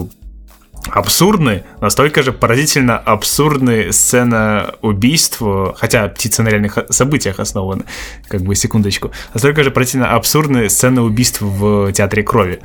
абсурдны, 0.90 1.64
настолько 1.80 2.22
же 2.22 2.32
поразительно 2.32 2.98
абсурдны 2.98 3.92
сцена 3.92 4.74
убийства, 4.82 5.74
хотя 5.78 6.08
птицы 6.08 6.42
на 6.42 6.48
реальных 6.48 6.78
событиях 6.90 7.40
основаны, 7.40 7.84
как 8.28 8.42
бы 8.42 8.54
секундочку, 8.54 9.10
настолько 9.32 9.62
же 9.62 9.70
поразительно 9.70 10.10
абсурдны 10.14 10.68
сцены 10.68 11.00
убийств 11.02 11.40
в 11.40 11.92
Театре 11.92 12.22
Крови 12.22 12.60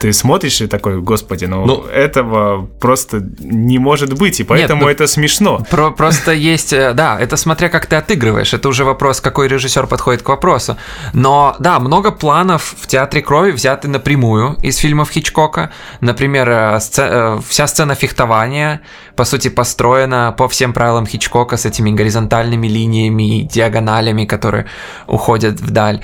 ты 0.00 0.14
смотришь 0.14 0.62
и 0.62 0.66
такой, 0.66 1.00
господи, 1.02 1.44
ну, 1.44 1.66
ну 1.66 1.84
этого 1.84 2.66
просто 2.80 3.20
не 3.38 3.78
может 3.78 4.14
быть, 4.18 4.40
и 4.40 4.44
поэтому 4.44 4.80
Нет, 4.80 4.84
ну, 4.86 4.90
это 4.90 5.06
смешно. 5.06 5.60
Про 5.70 5.90
просто 5.90 6.32
есть, 6.32 6.72
э, 6.72 6.94
да, 6.94 7.20
это 7.20 7.36
смотря 7.36 7.68
как 7.68 7.84
ты 7.84 7.96
отыгрываешь, 7.96 8.54
это 8.54 8.68
уже 8.70 8.84
вопрос, 8.84 9.20
какой 9.20 9.46
режиссер 9.48 9.86
подходит 9.86 10.22
к 10.22 10.28
вопросу. 10.30 10.78
Но 11.12 11.54
да, 11.58 11.78
много 11.78 12.12
планов 12.12 12.74
в 12.80 12.86
театре 12.86 13.20
крови 13.20 13.50
взяты 13.50 13.88
напрямую 13.88 14.56
из 14.62 14.78
фильмов 14.78 15.10
Хичкока. 15.10 15.70
Например, 16.00 16.48
э, 16.48 16.76
сце- 16.78 17.36
э, 17.36 17.40
вся 17.46 17.66
сцена 17.66 17.94
фехтования, 17.94 18.80
по 19.16 19.24
сути, 19.24 19.48
построена 19.48 20.34
по 20.36 20.48
всем 20.48 20.72
правилам 20.72 21.06
Хичкока 21.06 21.58
с 21.58 21.66
этими 21.66 21.90
горизонтальными 21.90 22.68
линиями, 22.68 23.42
диагоналями, 23.52 24.24
которые 24.24 24.64
уходят 25.06 25.60
вдаль. 25.60 26.00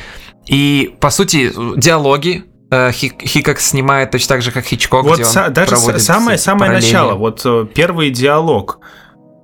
И, 0.47 0.95
по 1.01 1.09
сути, 1.11 1.51
диалоги 1.77 2.45
Э, 2.71 2.91
Хикокс 2.93 3.65
снимает 3.69 4.11
точно 4.11 4.29
так 4.35 4.43
же, 4.43 4.51
как 4.51 4.65
Хичкок, 4.65 5.05
вот 5.05 5.21
где 5.21 5.41
он 5.41 5.53
даже 5.53 5.77
самое 5.99 6.37
самое 6.37 6.73
начало, 6.73 7.15
вот 7.15 7.43
э, 7.45 7.67
первый 7.73 8.11
диалог. 8.11 8.81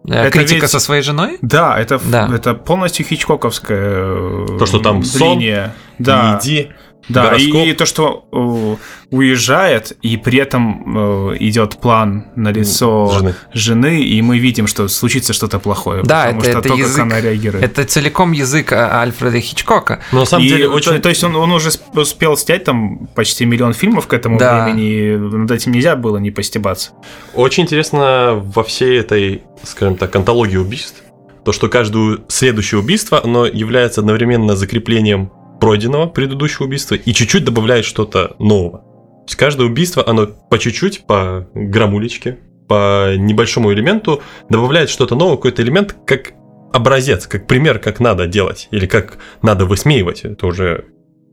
Э, 0.08 0.22
это 0.22 0.30
критика 0.32 0.62
ведь... 0.62 0.70
со 0.70 0.80
своей 0.80 1.02
женой? 1.02 1.38
Да, 1.40 1.78
это 1.78 2.00
да. 2.04 2.28
это 2.34 2.54
полностью 2.54 3.06
хичкоковская 3.06 4.58
то, 4.58 4.66
что 4.66 4.80
там 4.80 5.02
линия. 5.02 5.66
Сон, 5.66 6.04
да. 6.04 6.40
Иди. 6.42 6.72
Да, 7.08 7.34
и, 7.36 7.70
и 7.70 7.72
то, 7.72 7.84
что 7.84 8.26
э, 8.32 8.76
уезжает, 9.10 9.96
и 10.02 10.16
при 10.16 10.38
этом 10.38 11.32
э, 11.32 11.36
идет 11.40 11.78
план 11.78 12.26
на 12.36 12.50
лицо 12.50 13.10
жены. 13.18 13.34
жены, 13.52 14.02
и 14.02 14.22
мы 14.22 14.38
видим, 14.38 14.66
что 14.66 14.86
случится 14.88 15.32
что-то 15.32 15.58
плохое. 15.58 16.02
Да, 16.04 16.24
потому 16.26 16.40
это, 16.40 16.50
что 16.50 16.58
это 16.60 16.68
то, 16.68 16.74
язык, 16.74 16.96
как 16.96 17.04
она 17.04 17.20
реагирует. 17.20 17.64
Это 17.64 17.84
целиком 17.84 18.32
язык 18.32 18.72
а, 18.72 19.00
Альфреда 19.00 19.40
Хичкока. 19.40 20.00
Но 20.12 20.20
на 20.20 20.26
самом 20.26 20.44
и, 20.44 20.48
деле 20.48 20.68
очень... 20.68 20.92
То, 20.92 21.00
то 21.00 21.08
есть 21.08 21.24
он, 21.24 21.34
он 21.34 21.50
уже 21.50 21.70
успел 21.94 22.36
снять 22.36 22.64
там 22.64 23.08
почти 23.14 23.44
миллион 23.44 23.72
фильмов 23.72 24.06
к 24.06 24.12
этому 24.12 24.38
да. 24.38 24.64
времени, 24.64 24.92
и 24.92 25.16
над 25.16 25.50
этим 25.50 25.72
нельзя 25.72 25.96
было 25.96 26.18
не 26.18 26.30
постебаться. 26.30 26.92
Очень 27.34 27.64
интересно 27.64 28.40
во 28.42 28.62
всей 28.62 28.98
этой, 29.00 29.42
скажем 29.64 29.96
так, 29.96 30.14
антологии 30.14 30.56
убийств, 30.56 31.02
то, 31.44 31.52
что 31.52 31.68
каждое 31.68 32.18
следующее 32.28 32.80
убийство, 32.80 33.20
оно 33.22 33.46
является 33.46 34.00
одновременно 34.00 34.54
закреплением 34.54 35.32
пройденного 35.62 36.06
предыдущего 36.06 36.64
убийства 36.64 36.96
и 36.96 37.12
чуть-чуть 37.14 37.44
добавляет 37.44 37.84
что-то 37.84 38.34
нового. 38.40 38.78
То 38.78 39.26
есть 39.28 39.36
каждое 39.36 39.68
убийство, 39.68 40.02
оно 40.04 40.26
по 40.26 40.58
чуть-чуть, 40.58 41.06
по 41.06 41.46
грамулечке, 41.54 42.40
по 42.66 43.14
небольшому 43.16 43.72
элементу 43.72 44.22
добавляет 44.50 44.90
что-то 44.90 45.14
новое, 45.14 45.36
какой-то 45.36 45.62
элемент, 45.62 45.94
как 46.04 46.32
образец, 46.72 47.28
как 47.28 47.46
пример, 47.46 47.78
как 47.78 48.00
надо 48.00 48.26
делать 48.26 48.66
или 48.72 48.86
как 48.86 49.18
надо 49.40 49.64
высмеивать. 49.64 50.24
Это 50.24 50.48
уже 50.48 50.86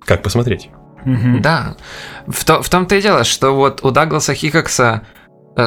как 0.05 0.21
посмотреть. 0.21 0.69
Да. 1.05 1.75
В, 2.27 2.45
то, 2.45 2.61
в 2.61 2.69
том-то 2.69 2.97
и 2.97 3.01
дело, 3.01 3.23
что 3.23 3.55
вот 3.55 3.83
у 3.83 3.89
Дагласа 3.89 4.35
Хикокса 4.35 5.07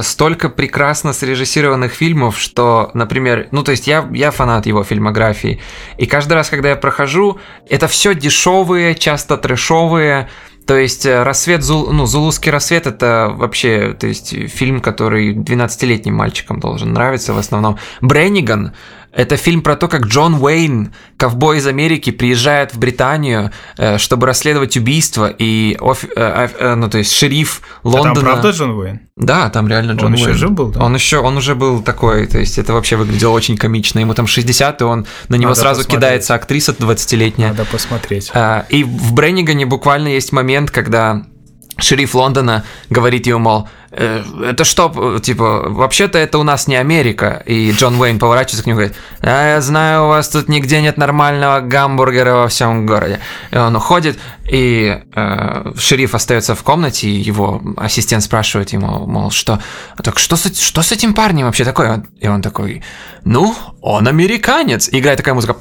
столько 0.01 0.49
прекрасно 0.49 1.13
срежиссированных 1.13 1.93
фильмов, 1.93 2.39
что, 2.39 2.91
например, 2.95 3.49
ну 3.51 3.63
то 3.63 3.73
есть 3.73 3.87
я, 3.87 4.09
я 4.13 4.31
фанат 4.31 4.65
его 4.65 4.83
фильмографии, 4.85 5.61
и 5.99 6.07
каждый 6.07 6.35
раз, 6.35 6.49
когда 6.49 6.71
я 6.71 6.77
прохожу, 6.77 7.39
это 7.69 7.89
все 7.89 8.15
дешевые, 8.15 8.95
часто 8.95 9.37
трэшовые, 9.37 10.29
то 10.67 10.77
есть 10.77 11.07
э, 11.07 11.23
рассвет, 11.23 11.63
Зул, 11.63 11.93
ну, 11.93 12.07
Зулузский 12.07 12.51
рассвет 12.51 12.87
это 12.87 13.33
вообще, 13.35 13.95
то 13.99 14.07
есть 14.07 14.35
фильм, 14.49 14.81
который 14.81 15.35
12-летним 15.35 16.15
мальчикам 16.15 16.61
должен 16.61 16.93
нравиться 16.93 17.33
в 17.33 17.39
основном. 17.39 17.79
Бренниган 18.01 18.73
это 19.13 19.37
фильм 19.37 19.61
про 19.61 19.77
то, 19.77 19.89
как 19.89 20.07
Джон 20.07 20.43
Уэйн, 20.43 20.95
ковбой 21.19 21.59
из 21.59 21.67
Америки, 21.67 22.11
приезжает 22.11 22.73
в 22.73 22.79
Британию, 22.79 23.53
э, 23.77 23.99
чтобы 23.99 24.27
расследовать 24.27 24.77
убийство, 24.77 25.29
и 25.29 25.77
оф... 25.81 26.05
Э, 26.17 26.49
э, 26.59 26.75
ну, 26.75 26.89
то 26.89 26.99
есть 26.99 27.13
шериф 27.13 27.61
Лондона... 27.85 28.13
А 28.13 28.15
там 28.15 28.25
правда 28.25 28.51
Джон 28.51 28.71
Уэйн? 28.71 29.01
Да, 29.17 29.51
там 29.51 29.69
реально 29.69 29.93
Джон 29.93 30.07
он 30.07 30.13
Уэйн. 30.15 30.25
Он 30.25 30.31
еще 30.31 30.39
жив 30.39 30.51
был, 30.53 30.69
да? 30.71 30.81
Он 30.81 30.95
еще, 30.95 31.19
он 31.19 31.37
уже 31.37 31.55
был 31.55 31.83
такой, 31.83 32.27
то 32.27 32.39
есть 32.39 32.59
это 32.59 32.73
вообще 32.73 32.97
выглядело 32.97 33.33
очень 33.33 33.59
комично. 33.59 33.99
Ему 33.99 34.15
там 34.15 34.27
60, 34.27 34.81
и 34.81 34.85
он 34.85 35.07
на 35.29 35.35
него 35.37 35.51
Надо 35.51 35.61
сразу 35.61 35.81
посмотреть. 35.81 35.99
кидается 35.99 36.35
актриса 36.35 36.73
20-летняя. 36.73 37.49
Надо 37.51 37.67
посмотреть. 37.67 38.33
И 38.71 38.83
в 38.83 39.13
Бреннигане 39.13 39.67
буквально 39.67 40.09
есть 40.09 40.33
момент, 40.33 40.71
когда 40.71 41.27
шериф 41.79 42.15
Лондона 42.15 42.65
говорит 42.91 43.27
ему, 43.27 43.39
мол, 43.39 43.69
«Э, 43.91 44.23
это 44.45 44.65
что, 44.65 45.19
типа, 45.19 45.67
вообще-то 45.69 46.19
это 46.19 46.39
у 46.39 46.43
нас 46.43 46.67
не 46.67 46.77
Америка. 46.77 47.43
И 47.47 47.73
Джон 47.73 48.01
Уэйн 48.01 48.19
поворачивается 48.19 48.63
к 48.63 48.67
нему 48.67 48.81
и 48.81 48.83
говорит, 48.83 48.97
а 49.21 49.55
я 49.55 49.61
знаю, 49.61 50.05
у 50.05 50.09
вас 50.09 50.29
тут 50.29 50.49
нигде 50.49 50.81
нет 50.81 50.97
нормального 50.97 51.61
гамбургера 51.61 52.35
во 52.35 52.49
всем 52.49 52.87
городе. 52.87 53.21
И 53.51 53.57
он 53.57 53.77
уходит, 53.77 54.19
и 54.51 55.03
э, 55.15 55.73
шериф 55.77 56.15
остается 56.15 56.55
в 56.55 56.63
комнате, 56.63 57.09
и 57.09 57.21
его 57.21 57.63
ассистент 57.77 58.23
спрашивает 58.23 58.73
ему, 58.73 59.07
мол, 59.07 59.31
что, 59.31 59.61
так 60.03 60.19
что 60.19 60.37
с, 60.37 60.59
что 60.59 60.83
с 60.83 60.93
этим 60.93 61.15
парнем 61.15 61.47
вообще 61.47 61.65
такое? 61.65 62.05
И 62.21 62.29
он 62.29 62.41
такой, 62.43 62.83
ну, 63.25 63.55
он 63.81 64.09
американец. 64.09 64.89
И 64.89 64.99
играет 64.99 65.19
такая 65.19 65.35
музыка. 65.35 65.55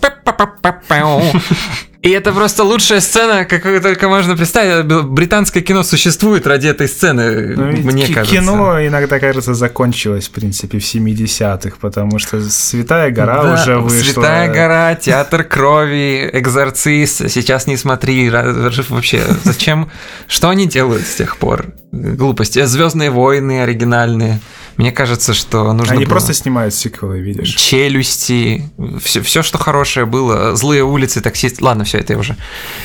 И 2.02 2.10
это 2.10 2.32
просто 2.34 2.64
лучшая 2.64 3.00
сцена, 3.00 3.46
какую 3.46 3.80
только 3.80 4.10
можно 4.10 4.36
представить. 4.36 4.86
Британское 4.86 5.62
кино 5.62 5.84
существует 5.84 6.48
ради 6.48 6.68
этой 6.68 6.88
сцены, 6.88 7.56
ну, 7.56 7.66
мне 7.66 8.08
к- 8.08 8.14
кажется. 8.16 8.36
Кино 8.36 8.88
иногда, 8.88 9.20
кажется, 9.20 9.54
закончилось, 9.54 10.28
в 10.28 10.32
принципе, 10.32 10.80
в 10.80 10.84
70-х, 10.84 11.76
потому 11.80 12.18
что 12.18 12.42
«Святая 12.50 13.12
гора» 13.12 13.44
да, 13.44 13.54
уже 13.54 13.78
вышла. 13.78 14.14
«Святая 14.14 14.52
гора», 14.52 14.96
«Театр 14.96 15.44
крови», 15.44 16.28
«Экзорцист», 16.34 17.30
«Сейчас 17.30 17.68
не 17.68 17.78
смотри», 17.78 18.32
вообще, 18.32 19.22
зачем? 19.44 19.92
Что 20.28 20.50
они 20.50 20.66
делают 20.68 21.06
с 21.06 21.14
тех 21.14 21.38
пор? 21.38 21.68
Глупости. 21.92 22.66
«Звездные 22.66 23.12
войны» 23.12 23.62
оригинальные. 23.62 24.40
Мне 24.78 24.92
кажется, 24.92 25.34
что 25.34 25.72
нужно 25.74 25.94
Они 25.94 26.06
было... 26.06 26.12
просто 26.12 26.34
снимают 26.34 26.74
сиквелы, 26.74 27.20
видишь. 27.20 27.56
Челюсти, 27.56 28.70
все, 29.02 29.22
все, 29.22 29.44
что 29.44 29.58
хорошее 29.58 30.06
было, 30.06 30.56
злые 30.56 30.84
улицы, 30.84 31.22
таксист. 31.22 31.62
Ладно, 31.62 31.84
все 31.84 32.00
это 32.00 32.14
я 32.14 32.20
уже, 32.20 32.36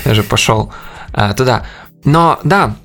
я 0.04 0.12
уже 0.12 0.22
пошел 0.22 0.72
а, 1.12 1.32
туда. 1.32 1.66
Но 2.04 2.38
да, 2.44 2.76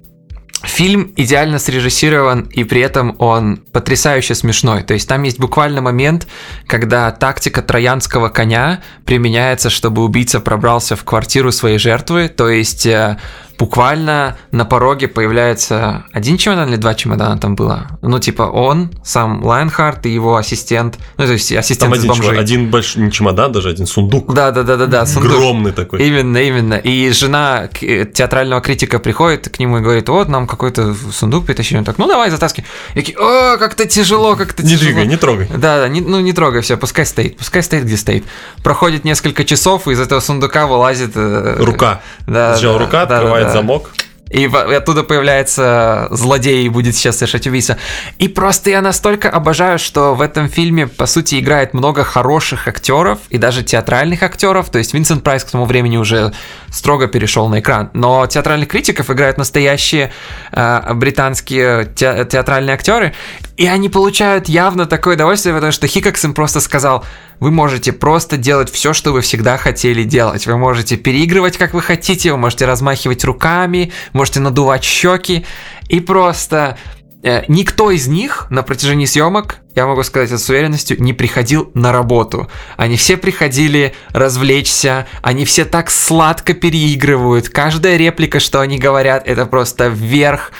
Фильм 0.64 1.12
идеально 1.16 1.58
срежиссирован, 1.58 2.42
и 2.42 2.64
при 2.64 2.82
этом 2.82 3.16
он 3.18 3.58
потрясающе 3.58 4.36
смешной. 4.36 4.84
То 4.84 4.94
есть 4.94 5.10
там 5.10 5.24
есть 5.24 5.40
буквально 5.40 5.82
момент, 5.82 6.28
когда 6.68 7.10
тактика 7.10 7.64
троянского 7.64 8.30
коня 8.30 8.82
применяется, 9.06 9.72
чтобы 9.72 10.04
убийца 10.04 10.40
пробрался 10.40 10.96
в 10.96 11.04
квартиру 11.04 11.52
своей 11.52 11.80
жертвы. 11.80 12.28
То 12.30 12.48
есть 12.48 12.86
э, 12.86 13.18
буквально 13.62 14.38
на 14.52 14.66
пороге 14.66 15.08
появляется 15.08 16.06
один 16.12 16.40
чемодан 16.40 16.70
или 16.70 16.78
два 16.78 16.96
чемодана 16.96 17.38
там 17.38 17.56
было. 17.56 18.00
Ну, 18.02 18.18
типа 18.18 18.42
он, 18.42 18.90
сам 19.04 19.46
Лайнхард 19.46 20.08
и 20.08 20.10
его 20.10 20.36
ассистент. 20.36 20.98
Ну, 21.18 21.26
то 21.28 21.34
есть 21.34 21.52
ассистент 21.52 21.92
там 21.92 21.94
один, 21.94 22.08
бомжей. 22.08 22.40
один 22.40 22.72
большой, 22.72 23.04
не 23.04 23.12
чемодан, 23.12 23.52
даже 23.52 23.70
один 23.70 23.86
сундук. 23.86 24.34
Да, 24.34 24.50
да, 24.50 24.64
да, 24.64 24.78
да, 24.78 24.88
да. 24.88 25.06
Сундук. 25.06 25.34
Огромный 25.34 25.74
такой. 25.74 26.04
Именно, 26.08 26.40
именно. 26.40 26.74
И 26.74 27.12
жена 27.12 27.68
театрального 27.68 28.62
критика 28.62 28.98
приходит 28.98 29.48
к 29.48 29.60
нему 29.60 29.78
и 29.78 29.82
говорит: 29.82 30.10
вот 30.10 30.28
нам 30.28 30.48
какой-то 30.48 30.96
сундук 31.12 31.46
притащили. 31.46 31.78
Он 31.78 31.84
так, 31.84 32.00
ну 32.00 32.08
давай, 32.08 32.32
затаскивай. 32.32 32.68
И 32.96 33.02
такие, 33.02 33.16
о, 33.20 33.58
как-то 33.58 33.86
тяжело, 33.86 34.36
как-то 34.36 34.64
тяжело. 34.64 34.80
Не 34.80 34.86
двигай, 34.86 35.06
не 35.06 35.18
трогай. 35.18 35.48
Да, 35.50 35.82
да, 35.82 35.88
не, 35.88 36.02
ну 36.02 36.20
не 36.20 36.34
трогай, 36.34 36.62
все, 36.62 36.78
пускай 36.78 37.06
стоит, 37.06 37.38
пускай 37.38 37.62
стоит, 37.62 37.84
где 37.84 37.98
стоит. 37.98 38.24
Проходит 38.64 39.04
несколько 39.04 39.46
часов, 39.46 39.88
и 39.88 39.92
из 39.92 40.00
этого 40.00 40.20
сундука 40.20 40.66
вылазит... 40.66 41.12
Э, 41.14 41.58
рука. 41.60 42.02
Да, 42.26 42.56
Сначала 42.56 42.80
да, 42.80 42.86
рука, 42.86 43.06
да, 43.06 43.18
открывает 43.18 43.51
замок. 43.54 43.92
И 44.32 44.46
оттуда 44.46 45.04
появляется 45.04 46.08
злодей 46.10 46.66
и 46.66 46.70
будет 46.70 46.96
сейчас 46.96 47.18
совершать 47.18 47.48
убийство. 47.48 47.78
И 48.18 48.30
просто 48.30 48.70
я 48.70 48.82
настолько 48.82 49.30
обожаю, 49.30 49.78
что 49.78 50.16
в 50.16 50.22
этом 50.22 50.48
фильме, 50.48 50.88
по 50.88 51.06
сути, 51.06 51.38
играет 51.40 51.74
много 51.74 52.06
хороших 52.06 52.68
актеров 52.68 53.20
и 53.30 53.38
даже 53.38 53.62
театральных 53.62 54.24
актеров. 54.24 54.70
То 54.70 54.78
есть 54.78 54.94
Винсент 54.94 55.24
Прайс 55.24 55.44
к 55.44 55.52
тому 55.52 55.66
времени 55.66 55.98
уже 55.98 56.32
строго 56.70 57.08
перешел 57.08 57.50
на 57.50 57.60
экран. 57.60 57.90
Но 57.94 58.26
театральных 58.26 58.70
критиков 58.70 59.10
играют 59.10 59.38
настоящие 59.38 60.14
э, 60.54 60.94
британские 60.94 61.92
те 61.94 62.24
театральные 62.24 62.76
актеры. 62.76 63.14
И 63.58 63.68
они 63.68 63.90
получают 63.90 64.48
явно 64.48 64.86
такое 64.86 65.16
удовольствие, 65.16 65.54
потому 65.54 65.74
что 65.74 65.88
Хикокс 65.88 66.24
им 66.24 66.34
просто 66.34 66.62
сказал, 66.62 67.04
вы 67.42 67.50
можете 67.50 67.92
просто 67.92 68.38
делать 68.38 68.72
все, 68.72 68.94
что 68.94 69.12
вы 69.12 69.22
всегда 69.22 69.58
хотели 69.58 70.04
делать. 70.04 70.46
Вы 70.46 70.58
можете 70.58 70.96
переигрывать, 70.96 71.58
как 71.58 71.74
вы 71.74 71.82
хотите, 71.82 72.32
вы 72.32 72.38
можете 72.38 72.68
размахивать 72.68 73.26
руками, 73.26 73.92
можете 74.14 74.40
надувать 74.40 74.84
щеки. 74.84 75.44
И 75.90 76.00
просто 76.00 76.78
э, 77.24 77.44
никто 77.48 77.90
из 77.90 78.08
них 78.08 78.46
на 78.52 78.62
протяжении 78.62 79.06
съемок 79.06 79.58
я 79.76 79.86
могу 79.86 80.04
сказать 80.04 80.32
с 80.32 80.50
уверенностью, 80.50 81.02
не 81.02 81.14
приходил 81.14 81.72
на 81.74 81.92
работу. 81.92 82.48
Они 82.78 82.96
все 82.98 83.18
приходили 83.18 83.94
развлечься, 84.12 85.08
они 85.22 85.46
все 85.46 85.66
так 85.66 85.90
сладко 85.90 86.54
переигрывают. 86.54 87.50
Каждая 87.50 87.98
реплика, 87.98 88.40
что 88.40 88.60
они 88.60 88.78
говорят, 88.78 89.24
это 89.26 89.46
просто 89.46 89.88
вверх, 89.88 90.52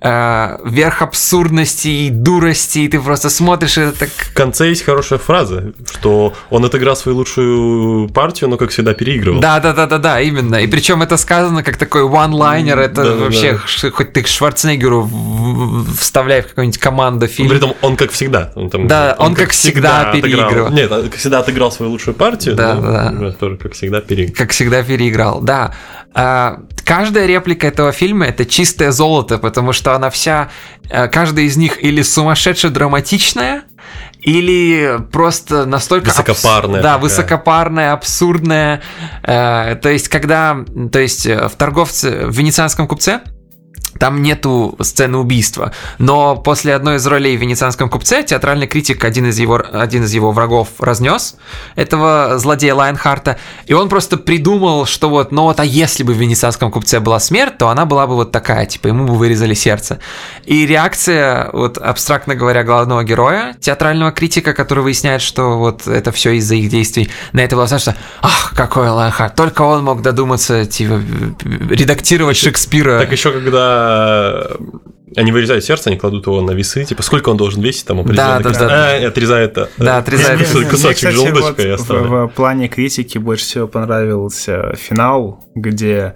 э, 0.00 0.58
верх 0.64 1.02
абсурдности 1.02 1.88
и 1.88 2.10
дурости, 2.10 2.80
и 2.80 2.88
ты 2.88 3.00
просто 3.00 3.30
смотришь 3.30 3.78
это 3.78 3.98
так... 3.98 4.08
В 4.10 4.34
конце 4.34 4.68
есть 4.68 4.84
хорошая 4.84 5.18
фраза, 5.18 5.72
что 5.92 6.32
он 6.50 6.64
отыграл 6.64 6.96
свою 6.96 7.16
лучшую 7.18 8.08
партию, 8.10 8.50
но, 8.50 8.56
как 8.56 8.70
всегда, 8.70 8.94
переигрывал. 8.94 9.40
Да-да-да-да-да, 9.40 10.20
именно. 10.20 10.56
И 10.56 10.66
причем 10.66 11.02
это 11.02 11.16
сказано 11.16 11.62
как 11.62 11.76
такой 11.76 12.02
one-liner, 12.02 12.78
это 12.78 12.94
Да-да-да. 13.02 13.24
вообще, 13.24 13.58
ш- 13.66 13.90
хоть 13.90 14.12
ты 14.12 14.22
к 14.22 14.28
Шварценеггеру 14.28 15.10
вставляй 15.98 16.42
в 16.42 16.48
какую-нибудь 16.48 16.78
команду 16.78 17.26
фильм. 17.26 17.48
При 17.48 17.58
этом 17.58 17.74
он 17.82 17.96
как 17.96 18.10
всегда. 18.12 18.52
Он, 18.60 18.70
там, 18.70 18.86
Да, 18.86 19.14
он 19.18 19.34
как 19.34 19.50
всегда 19.50 20.10
отыграл- 20.10 20.22
переигрывал. 20.22 20.70
Нет, 20.70 20.92
он 20.92 21.04
как 21.08 21.16
всегда 21.18 21.38
отыграл 21.40 21.72
свою 21.72 21.92
лучшую 21.92 22.14
партию, 22.14 22.54
Да, 22.54 22.74
да. 22.74 23.32
тоже 23.32 23.56
как 23.56 23.72
всегда 23.72 24.00
переиграл. 24.00 24.34
как 24.36 24.50
всегда 24.50 24.82
переиграл, 24.82 25.40
да. 25.40 25.74
А, 26.12 26.58
каждая 26.84 27.26
реплика 27.26 27.66
этого 27.68 27.92
фильма 27.92 28.26
это 28.26 28.44
чистое 28.44 28.90
золото, 28.90 29.38
потому 29.38 29.72
что 29.72 29.94
она 29.94 30.10
вся, 30.10 30.50
э, 30.90 31.06
каждая 31.08 31.44
из 31.46 31.56
них 31.56 31.82
или 31.82 32.02
сумасшедше 32.02 32.68
драматичная, 32.68 33.62
или 34.20 34.98
просто 35.12 35.64
настолько... 35.66 36.10
абс- 36.10 36.18
Высокопарная 36.18 36.82
Да, 36.82 36.88
такая. 36.94 36.98
высокопарная, 37.02 37.92
абсурдная. 37.92 38.82
Э, 39.22 39.76
то 39.76 39.88
есть, 39.88 40.08
когда... 40.08 40.58
То 40.92 40.98
есть, 40.98 41.26
э, 41.26 41.48
в 41.48 41.54
торговце, 41.56 42.26
в 42.26 42.36
венецианском 42.36 42.86
купце 42.86 43.20
там 44.00 44.22
нету 44.22 44.76
сцены 44.80 45.18
убийства. 45.18 45.72
Но 45.98 46.34
после 46.34 46.74
одной 46.74 46.96
из 46.96 47.06
ролей 47.06 47.36
в 47.36 47.40
«Венецианском 47.40 47.90
купце» 47.90 48.22
театральный 48.22 48.66
критик, 48.66 49.04
один 49.04 49.26
из 49.26 49.38
его, 49.38 49.62
один 49.72 50.04
из 50.04 50.14
его 50.14 50.32
врагов, 50.32 50.68
разнес 50.78 51.36
этого 51.76 52.38
злодея 52.38 52.74
Лайнхарта, 52.74 53.36
и 53.66 53.74
он 53.74 53.90
просто 53.90 54.16
придумал, 54.16 54.86
что 54.86 55.10
вот, 55.10 55.32
ну 55.32 55.42
вот, 55.42 55.60
а 55.60 55.64
если 55.66 56.02
бы 56.02 56.14
в 56.14 56.16
«Венецианском 56.16 56.70
купце» 56.70 56.98
была 56.98 57.20
смерть, 57.20 57.58
то 57.58 57.68
она 57.68 57.84
была 57.84 58.06
бы 58.06 58.14
вот 58.14 58.32
такая, 58.32 58.64
типа, 58.64 58.88
ему 58.88 59.06
бы 59.06 59.16
вырезали 59.16 59.52
сердце. 59.52 59.98
И 60.46 60.66
реакция, 60.66 61.50
вот, 61.52 61.76
абстрактно 61.76 62.34
говоря, 62.34 62.64
главного 62.64 63.04
героя, 63.04 63.54
театрального 63.60 64.12
критика, 64.12 64.54
который 64.54 64.82
выясняет, 64.82 65.20
что 65.20 65.58
вот 65.58 65.86
это 65.86 66.10
все 66.10 66.32
из-за 66.32 66.54
их 66.54 66.70
действий, 66.70 67.10
на 67.32 67.40
это 67.40 67.54
было 67.54 67.68
что 67.68 67.94
«Ах, 68.22 68.54
какой 68.56 68.88
Лайнхарт, 68.88 69.34
только 69.34 69.60
он 69.60 69.84
мог 69.84 70.00
додуматься, 70.00 70.64
типа, 70.64 71.02
редактировать 71.68 72.38
Шекспира». 72.38 72.98
Так 72.98 73.12
еще 73.12 73.30
когда 73.30 73.89
они 75.16 75.32
вырезают 75.32 75.64
сердце, 75.64 75.90
они 75.90 75.98
кладут 75.98 76.26
его 76.26 76.40
на 76.40 76.52
весы, 76.52 76.84
типа 76.84 77.02
сколько 77.02 77.30
он 77.30 77.36
должен 77.36 77.62
весить, 77.62 77.84
там 77.86 78.00
определенное 78.00 78.40
Да, 78.40 78.50
да, 78.50 78.58
да. 78.58 78.96
А, 78.96 79.08
отрезает 79.08 79.58
э, 79.58 79.68
Да, 79.78 79.98
отрезает. 79.98 80.40
кусочек 80.70 80.96
кстати, 80.96 81.14
желудочка 81.14 81.76
вот 81.76 81.90
и 81.90 82.28
в 82.28 82.28
плане 82.28 82.68
критики 82.68 83.18
больше 83.18 83.44
всего 83.44 83.66
понравился 83.66 84.74
финал, 84.76 85.44
где 85.54 86.14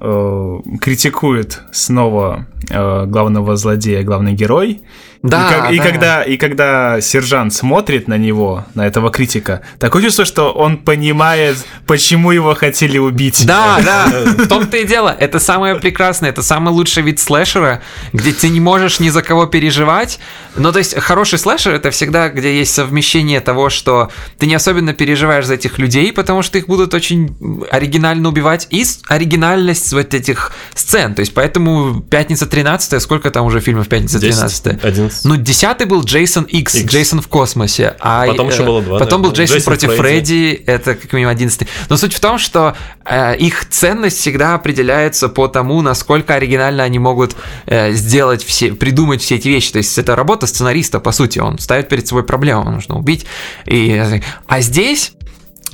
э, 0.00 0.58
критикует 0.80 1.60
снова 1.72 2.46
э, 2.70 3.04
главного 3.06 3.56
злодея, 3.56 4.02
главный 4.02 4.32
герой. 4.32 4.80
Да, 5.22 5.48
и, 5.48 5.50
как- 5.50 5.72
и 5.72 5.78
да. 5.78 5.82
когда, 5.84 6.22
и 6.22 6.36
когда 6.36 7.00
сержант 7.00 7.52
смотрит 7.52 8.06
на 8.06 8.16
него, 8.16 8.64
на 8.74 8.86
этого 8.86 9.10
критика, 9.10 9.62
такое 9.80 10.02
чувство, 10.02 10.24
что 10.24 10.52
он 10.52 10.76
понимает, 10.78 11.56
почему 11.86 12.30
его 12.30 12.54
хотели 12.54 12.98
убить. 12.98 13.44
Да, 13.44 13.80
да, 13.84 14.06
в 14.38 14.46
том-то 14.46 14.76
и 14.76 14.84
дело. 14.86 15.16
Это 15.18 15.40
самое 15.40 15.76
прекрасное, 15.76 16.30
это 16.30 16.42
самый 16.42 16.70
лучший 16.72 17.02
вид 17.02 17.18
слэшера, 17.18 17.80
где 18.12 18.32
ты 18.32 18.50
не 18.50 18.60
можешь 18.60 19.00
ни 19.00 19.08
за 19.08 19.22
кого 19.22 19.46
переживать. 19.46 20.20
Ну, 20.54 20.70
то 20.70 20.78
есть, 20.78 20.94
хороший 21.00 21.38
слэшер 21.40 21.74
это 21.74 21.90
всегда, 21.90 22.28
где 22.28 22.56
есть 22.56 22.72
совмещение 22.74 23.40
того, 23.40 23.68
что 23.68 24.10
ты 24.38 24.46
не 24.46 24.54
особенно 24.54 24.92
переживаешь 24.92 25.46
за 25.46 25.54
этих 25.54 25.78
людей, 25.78 26.12
потому 26.12 26.42
что 26.42 26.58
их 26.58 26.66
будут 26.68 26.94
очень 26.94 27.34
оригинально 27.70 28.28
убивать, 28.28 28.68
и 28.70 28.84
с- 28.84 29.00
оригинальность 29.86 29.92
вот 29.92 30.14
этих 30.14 30.52
сцен. 30.74 31.14
То 31.14 31.20
есть, 31.20 31.34
поэтому 31.34 32.00
«Пятница 32.00 32.46
13 32.46 33.00
сколько 33.02 33.30
там 33.30 33.46
уже 33.46 33.60
фильмов 33.60 33.88
«Пятница 33.88 34.20
13 34.20 34.84
11. 34.84 35.24
Ну, 35.24 35.36
десятый 35.36 35.86
был 35.86 36.02
Джейсон 36.02 36.44
Икс, 36.44 36.74
Икс. 36.74 36.90
Джейсон 36.90 37.20
в 37.20 37.28
космосе. 37.28 37.96
А, 38.00 38.26
Потом 38.26 38.48
э, 38.48 38.52
еще 38.52 38.64
было 38.64 38.82
два, 38.82 38.98
Потом 38.98 39.22
был. 39.22 39.32
Джейсон, 39.32 39.56
Джейсон 39.56 39.72
против 39.72 39.88
Фредди. 39.96 40.02
Фредди, 40.02 40.64
это 40.66 40.94
как 40.94 41.12
минимум 41.12 41.32
одиннадцатый. 41.32 41.68
Но 41.88 41.96
суть 41.96 42.14
в 42.14 42.20
том, 42.20 42.38
что 42.38 42.76
э, 43.04 43.36
их 43.36 43.68
ценность 43.68 44.18
всегда 44.18 44.54
определяется 44.54 45.28
по 45.28 45.48
тому, 45.48 45.82
насколько 45.82 46.34
оригинально 46.34 46.82
они 46.82 46.98
могут 46.98 47.36
э, 47.66 47.92
сделать 47.92 48.44
все, 48.44 48.72
придумать 48.72 49.22
все 49.22 49.36
эти 49.36 49.48
вещи. 49.48 49.72
То 49.72 49.78
есть 49.78 49.98
это 49.98 50.16
работа 50.16 50.46
сценариста, 50.46 51.00
по 51.00 51.12
сути. 51.12 51.38
Он 51.38 51.58
ставит 51.58 51.88
перед 51.88 52.06
собой 52.06 52.24
проблему, 52.24 52.70
нужно 52.70 52.96
убить. 52.98 53.26
И, 53.66 53.90
э, 53.92 54.20
а 54.46 54.60
здесь 54.60 55.12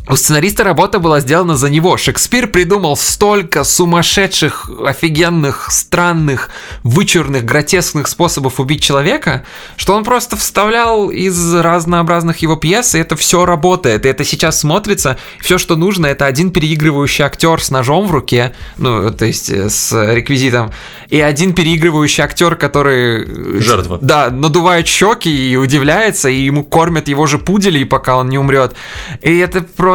у 0.09 0.17
сценариста 0.17 0.65
работа 0.65 0.99
была 0.99 1.21
сделана 1.21 1.57
за 1.57 1.71
него. 1.71 1.97
Шекспир 1.97 2.49
придумал 2.49 2.97
столько 2.97 3.63
сумасшедших, 3.63 4.69
офигенных, 4.85 5.71
странных, 5.71 6.51
вычурных, 6.83 7.45
гротескных 7.45 8.09
способов 8.09 8.59
убить 8.59 8.83
человека, 8.83 9.45
что 9.77 9.95
он 9.95 10.03
просто 10.03 10.37
вставлял 10.37 11.09
из 11.09 11.55
разнообразных 11.55 12.39
его 12.39 12.57
пьес, 12.57 12.97
и 12.97 12.99
это 12.99 13.15
все 13.15 13.47
работает. 13.47 14.05
И 14.05 14.09
это 14.09 14.25
сейчас 14.25 14.59
смотрится. 14.59 15.19
Все, 15.41 15.57
что 15.57 15.77
нужно, 15.77 16.07
это 16.07 16.27
один 16.27 16.51
переигрывающий 16.51 17.25
актер 17.25 17.63
с 17.63 17.71
ножом 17.71 18.09
в 18.09 18.11
руке, 18.11 18.55
ну, 18.79 19.13
то 19.13 19.25
есть 19.25 19.51
э, 19.51 19.71
с 19.71 19.93
реквизитом, 20.13 20.73
и 21.11 21.21
один 21.21 21.55
переигрывающий 21.55 22.25
актер, 22.25 22.57
который... 22.57 23.59
э, 23.59 23.61
Жертва. 23.61 23.99
Да, 24.03 24.31
надувает 24.31 24.89
щеки 24.89 25.53
и 25.53 25.57
удивляется, 25.57 26.29
и 26.29 26.43
ему 26.43 26.65
кормят 26.65 27.07
его 27.07 27.27
же 27.27 27.39
пудели, 27.39 27.85
пока 27.85 28.17
он 28.17 28.29
не 28.29 28.39
умрет. 28.39 28.75
И 29.21 29.39
это 29.39 29.61
просто 29.61 29.92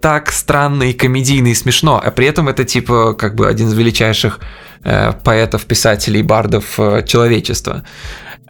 так 0.00 0.32
странно 0.32 0.84
и 0.84 0.92
комедийно 0.92 1.48
и 1.48 1.54
смешно. 1.54 2.00
А 2.04 2.10
при 2.10 2.26
этом 2.26 2.48
это 2.48 2.64
типа 2.64 3.14
как 3.14 3.34
бы 3.34 3.48
один 3.48 3.68
из 3.68 3.74
величайших 3.74 4.40
э, 4.84 5.12
поэтов, 5.24 5.64
писателей, 5.64 6.22
бардов 6.22 6.78
э, 6.78 7.02
человечества. 7.06 7.84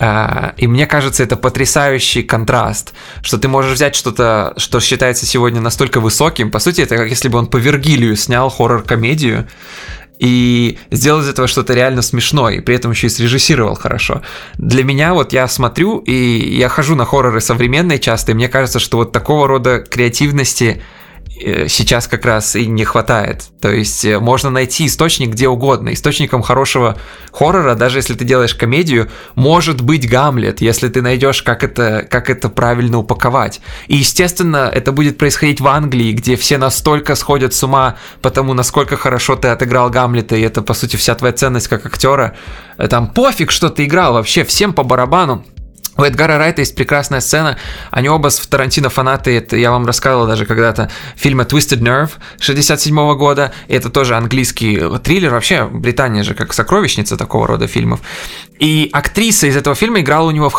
А, 0.01 0.55
И 0.57 0.67
мне 0.67 0.87
кажется, 0.87 1.23
это 1.25 1.37
потрясающий 1.37 2.23
контраст, 2.23 2.95
что 3.23 3.37
ты 3.37 3.49
можешь 3.49 3.73
взять 3.73 3.97
что-то, 3.97 4.55
что 4.57 4.81
считается 4.81 5.27
сегодня 5.27 5.61
настолько 5.61 6.01
высоким. 6.01 6.51
По 6.51 6.61
сути, 6.61 6.83
это 6.83 6.97
как 6.97 7.09
если 7.11 7.29
бы 7.29 7.39
он 7.39 7.49
по 7.49 7.57
Вергилию 7.57 8.17
снял 8.17 8.49
хоррор-комедию, 8.49 9.49
и 10.19 10.79
сделал 10.91 11.21
из 11.21 11.29
этого 11.29 11.49
что-то 11.49 11.75
реально 11.75 12.03
смешное, 12.03 12.55
и 12.55 12.61
при 12.61 12.75
этом 12.75 12.91
еще 12.91 13.07
и 13.07 13.11
срежиссировал 13.11 13.75
хорошо. 13.75 14.23
Для 14.55 14.85
меня 14.85 15.15
вот 15.15 15.33
я 15.33 15.47
смотрю, 15.49 15.99
и 15.99 16.57
я 16.57 16.69
хожу 16.69 16.95
на 16.95 17.05
хорроры 17.05 17.41
современные 17.41 17.99
часто, 17.99 18.33
и 18.33 18.35
мне 18.35 18.49
кажется, 18.49 18.79
что 18.79 18.99
вот 18.99 19.13
такого 19.13 19.47
рода 19.47 19.79
креативности 19.81 20.83
сейчас 21.69 22.07
как 22.07 22.25
раз 22.25 22.57
и 22.57 22.67
не 22.67 22.85
хватает. 22.85 23.45
То 23.61 23.71
есть 23.71 24.05
э, 24.05 24.19
можно 24.19 24.51
найти 24.51 24.87
источник 24.87 25.31
где 25.31 25.49
угодно. 25.49 25.93
Источником 25.93 26.43
хорошего 26.43 26.97
хоррора, 27.33 27.75
даже 27.75 27.99
если 27.99 28.15
ты 28.15 28.25
делаешь 28.25 28.55
комедию, 28.55 29.09
может 29.35 29.81
быть 29.81 30.09
Гамлет, 30.09 30.61
если 30.61 30.89
ты 30.89 31.03
найдешь, 31.03 31.43
как 31.43 31.65
это, 31.65 32.07
как 32.09 32.31
это 32.31 32.49
правильно 32.49 32.99
упаковать. 32.99 33.61
И, 33.87 33.97
естественно, 33.97 34.71
это 34.73 34.93
будет 34.93 35.19
происходить 35.19 35.61
в 35.61 35.69
Англии, 35.69 36.13
где 36.13 36.37
все 36.37 36.59
настолько 36.59 37.15
сходят 37.15 37.55
с 37.55 37.63
ума 37.63 37.97
по 38.23 38.31
тому, 38.31 38.55
насколько 38.55 38.97
хорошо 38.97 39.37
ты 39.37 39.49
отыграл 39.49 39.91
Гамлета, 39.91 40.37
и 40.37 40.43
это, 40.43 40.63
по 40.63 40.75
сути, 40.75 40.97
вся 40.97 41.15
твоя 41.15 41.33
ценность 41.33 41.69
как 41.69 41.87
актера. 41.87 42.37
Э, 42.77 42.89
Там 42.89 43.09
пофиг, 43.09 43.51
что 43.51 43.69
ты 43.69 43.85
играл, 43.85 44.15
вообще 44.15 44.45
всем 44.45 44.73
по 44.73 44.83
барабану. 44.83 45.45
У 45.99 46.03
Эдгара 46.03 46.39
Райта 46.39 46.61
есть 46.61 46.77
прекрасная 46.77 47.21
сцена. 47.21 47.59
Они 47.91 48.09
оба 48.09 48.29
с 48.29 48.39
Тарантино 48.47 48.89
фанаты. 48.89 49.37
Это 49.37 49.57
я 49.57 49.73
вам 49.73 49.85
рассказывал 49.85 50.29
даже 50.29 50.47
когда-то 50.47 50.91
фильма 51.17 51.43
Twisted 51.43 51.81
Nerve 51.81 52.11
67 52.39 53.17
года. 53.17 53.53
Это 53.67 53.91
тоже 53.91 54.15
английский 54.15 54.81
триллер. 55.03 55.33
Вообще, 55.33 55.65
Британия 55.65 56.23
же 56.23 56.35
как 56.35 56.53
сокровищница 56.53 57.17
такого 57.17 57.49
рода 57.49 57.67
фильмов. 57.67 58.01
И 58.61 58.89
актриса 58.93 59.49
из 59.49 59.57
этого 59.57 59.75
фильма 59.75 60.01
играла 60.01 60.29
у 60.29 60.31
него 60.31 60.49
в. 60.49 60.57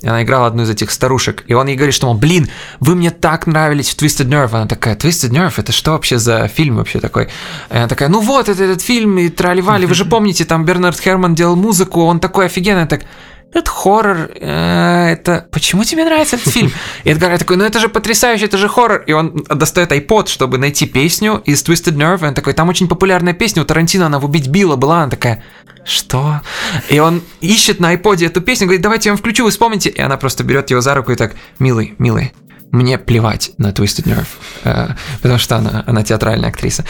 И 0.00 0.06
Она 0.06 0.22
играла 0.22 0.46
одну 0.46 0.62
из 0.62 0.70
этих 0.70 0.90
старушек. 0.90 1.44
И 1.46 1.54
он 1.54 1.66
ей 1.66 1.76
говорит, 1.76 1.94
что, 1.94 2.06
мол, 2.06 2.16
блин, 2.16 2.48
вы 2.80 2.94
мне 2.94 3.10
так 3.10 3.46
нравились 3.46 3.90
в 3.90 4.02
Twisted 4.02 4.28
Nerve. 4.28 4.54
Она 4.54 4.66
такая, 4.66 4.96
Twisted 4.96 5.30
Nerve, 5.30 5.54
это 5.58 5.72
что 5.72 5.92
вообще 5.92 6.18
за 6.18 6.48
фильм 6.48 6.76
вообще 6.76 7.00
такой? 7.00 7.24
И 7.70 7.76
она 7.76 7.88
такая, 7.88 8.08
ну 8.08 8.20
вот, 8.20 8.48
это 8.48 8.62
этот 8.64 8.82
фильм, 8.82 9.18
и 9.18 9.28
трали 9.28 9.60
Вы 9.60 9.94
же 9.94 10.04
помните, 10.04 10.44
там 10.44 10.64
Бернард 10.64 10.98
Херман 10.98 11.34
делал 11.34 11.56
музыку, 11.56 12.04
он 12.04 12.20
такой 12.20 12.46
офигенный. 12.46 12.82
Она 12.82 12.86
так, 12.86 13.04
это 13.52 13.70
хоррор, 13.70 14.30
э, 14.34 15.12
это... 15.12 15.46
Почему 15.50 15.84
тебе 15.84 16.04
нравится 16.04 16.36
этот 16.36 16.52
фильм? 16.52 16.72
И 17.04 17.10
Эдгар 17.10 17.38
такой, 17.38 17.56
ну 17.56 17.64
это 17.64 17.78
же 17.78 17.88
потрясающе, 17.88 18.46
это 18.46 18.58
же 18.58 18.68
хоррор. 18.68 19.02
И 19.06 19.12
он 19.12 19.44
достает 19.48 19.92
iPod, 19.92 20.28
чтобы 20.28 20.58
найти 20.58 20.86
песню 20.86 21.40
из 21.44 21.62
Twisted 21.62 21.94
Nerve. 21.94 22.24
И 22.24 22.26
он 22.28 22.34
такой, 22.34 22.52
там 22.52 22.68
очень 22.68 22.88
популярная 22.88 23.32
песня 23.32 23.62
у 23.62 23.64
Тарантино, 23.64 24.06
она 24.06 24.18
в 24.18 24.24
«Убить 24.24 24.48
Билла» 24.48 24.74
была. 24.76 25.02
Она 25.02 25.10
такая, 25.10 25.44
что? 25.84 26.40
И 26.88 26.98
он 26.98 27.22
ищет 27.40 27.78
на 27.78 27.94
iPod 27.94 28.26
эту 28.26 28.40
песню, 28.40 28.66
говорит, 28.66 28.82
давайте 28.82 29.08
я 29.08 29.12
вам 29.12 29.18
включу, 29.18 29.44
вы 29.44 29.50
вспомните. 29.50 29.88
И 29.90 30.00
она 30.00 30.16
просто 30.16 30.42
берет 30.42 30.70
его 30.70 30.80
за 30.80 30.94
руку 30.94 31.12
и 31.12 31.16
так, 31.16 31.34
милый, 31.58 31.94
милый, 31.98 32.32
мне 32.72 32.98
плевать 32.98 33.52
на 33.58 33.68
Twisted 33.68 34.04
Nerve, 34.04 34.26
э, 34.64 34.88
потому 35.22 35.38
что 35.38 35.56
она, 35.56 35.84
она 35.86 36.02
театральная 36.02 36.48
актриса. 36.48 36.84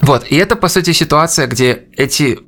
Вот, 0.00 0.26
и 0.28 0.36
это, 0.36 0.56
по 0.56 0.68
сути, 0.68 0.92
ситуация, 0.92 1.46
где 1.46 1.84
эти 1.96 2.38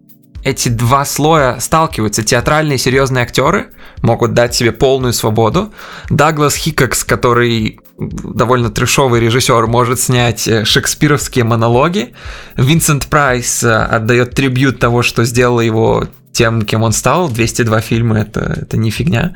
эти 0.44 0.68
два 0.68 1.04
слоя 1.04 1.58
сталкиваются. 1.60 2.22
Театральные 2.22 2.78
серьезные 2.78 3.22
актеры 3.22 3.68
могут 4.02 4.34
дать 4.34 4.54
себе 4.54 4.72
полную 4.72 5.12
свободу. 5.12 5.72
Даглас 6.10 6.54
Хикокс, 6.54 7.04
который 7.04 7.80
довольно 7.98 8.70
трешовый 8.70 9.20
режиссер, 9.20 9.66
может 9.66 10.00
снять 10.00 10.46
э, 10.46 10.64
шекспировские 10.64 11.44
монологи. 11.44 12.14
Винсент 12.56 13.06
Прайс 13.06 13.64
э, 13.64 13.74
отдает 13.74 14.34
трибют 14.34 14.78
того, 14.78 15.02
что 15.02 15.24
сделало 15.24 15.60
его 15.60 16.06
тем, 16.32 16.62
кем 16.62 16.82
он 16.82 16.92
стал. 16.92 17.28
202 17.28 17.80
фильма 17.80 18.20
это, 18.20 18.40
это 18.62 18.76
не 18.76 18.90
фигня. 18.90 19.34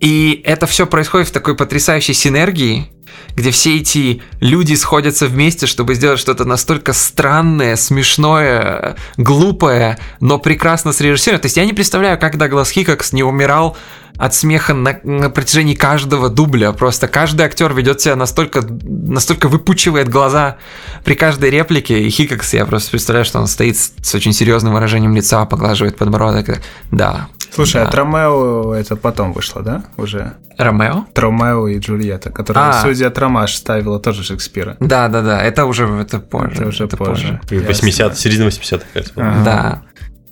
И 0.00 0.42
это 0.44 0.66
все 0.66 0.86
происходит 0.86 1.28
в 1.28 1.32
такой 1.32 1.56
потрясающей 1.56 2.14
синергии, 2.14 2.90
где 3.36 3.50
все 3.50 3.78
эти 3.78 4.22
люди 4.40 4.74
сходятся 4.74 5.26
вместе, 5.26 5.66
чтобы 5.66 5.94
сделать 5.94 6.20
что-то 6.20 6.44
настолько 6.44 6.92
странное, 6.92 7.76
смешное, 7.76 8.96
глупое, 9.16 9.98
но 10.20 10.38
прекрасно 10.38 10.92
срежиссировано. 10.92 11.40
То 11.40 11.46
есть 11.46 11.56
я 11.56 11.64
не 11.64 11.72
представляю, 11.72 12.18
как 12.18 12.38
Даглас 12.38 12.70
Хикокс 12.70 13.12
не 13.12 13.22
умирал 13.22 13.76
от 14.16 14.34
смеха 14.34 14.74
на, 14.74 15.00
на 15.02 15.28
протяжении 15.28 15.74
каждого 15.74 16.28
дубля. 16.28 16.72
Просто 16.72 17.08
каждый 17.08 17.46
актер 17.46 17.74
ведет 17.74 18.00
себя 18.00 18.14
настолько, 18.14 18.62
настолько 18.62 19.48
выпучивает 19.48 20.08
глаза 20.08 20.58
при 21.04 21.14
каждой 21.14 21.50
реплике. 21.50 22.00
И 22.00 22.10
Хикокс, 22.10 22.54
я 22.54 22.64
просто 22.64 22.92
представляю, 22.92 23.24
что 23.24 23.40
он 23.40 23.48
стоит 23.48 23.76
с, 23.76 23.92
с 24.02 24.14
очень 24.14 24.32
серьезным 24.32 24.74
выражением 24.74 25.16
лица, 25.16 25.44
поглаживает 25.46 25.96
подбородок. 25.96 26.60
Да. 26.92 27.28
Слушай, 27.54 27.82
да. 27.82 27.88
а 27.88 27.90
Тромео 27.90 28.74
это 28.74 28.96
потом 28.96 29.32
вышло, 29.32 29.62
да? 29.62 29.84
Уже? 29.96 30.34
Ромео? 30.58 31.06
Тромео 31.14 31.68
и 31.68 31.78
Джульетта, 31.78 32.30
которая 32.30 32.70
А. 32.70 32.82
студия 32.82 33.10
Трома 33.10 33.41
ж 33.41 33.54
ставила 33.56 33.98
тоже 34.00 34.22
Шекспира. 34.24 34.76
Да, 34.80 35.08
да, 35.08 35.22
да. 35.22 35.40
Это 35.42 35.64
уже 35.66 35.86
это 35.86 36.18
позже. 36.18 36.56
Это 36.56 36.66
уже 36.68 36.86
позже. 36.88 37.40
Ясно. 37.50 37.66
80 37.68 38.18
середина 38.18 38.48
80-х, 38.48 38.84
кажется. 38.92 39.14
Ага. 39.16 39.44
Да. 39.44 39.82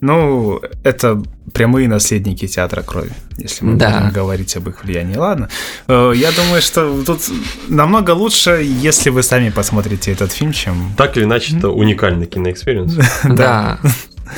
Ну, 0.00 0.60
это 0.82 1.22
прямые 1.54 1.86
наследники 1.86 2.48
театра 2.48 2.82
крови, 2.82 3.12
если 3.38 3.64
мы 3.64 3.76
Да. 3.76 4.00
будем 4.00 4.10
говорить 4.10 4.56
об 4.56 4.68
их 4.68 4.82
влиянии. 4.82 5.14
Ладно. 5.16 5.48
Э, 5.86 6.12
Я 6.16 6.32
думаю, 6.32 6.60
что 6.60 7.04
тут 7.04 7.20
намного 7.68 8.10
лучше, 8.10 8.62
если 8.64 9.10
вы 9.10 9.22
сами 9.22 9.50
посмотрите 9.50 10.10
этот 10.10 10.32
фильм, 10.32 10.50
чем... 10.52 10.92
Так 10.96 11.16
или 11.16 11.22
иначе, 11.24 11.56
это 11.56 11.68
уникальный 11.68 12.26
кино 12.26 12.45
experience. 12.45 12.96
Да. 13.36 13.78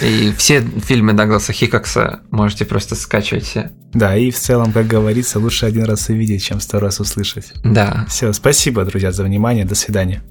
И 0.03 0.33
все 0.37 0.61
фильмы 0.61 1.13
Дагласа 1.13 1.53
Хикокса 1.53 2.21
можете 2.31 2.65
просто 2.65 2.95
скачивать 2.95 3.45
все. 3.45 3.71
Да, 3.93 4.17
и 4.17 4.31
в 4.31 4.39
целом, 4.39 4.73
как 4.73 4.87
говорится, 4.87 5.39
лучше 5.39 5.67
один 5.67 5.85
раз 5.85 6.09
увидеть, 6.09 6.43
чем 6.45 6.61
сто 6.61 6.81
раз 6.81 7.01
услышать. 7.01 7.53
Да. 7.63 8.05
Все, 8.09 8.33
спасибо, 8.33 8.85
друзья, 8.85 9.13
за 9.13 9.23
внимание. 9.23 9.65
До 9.65 9.75
свидания. 9.75 10.23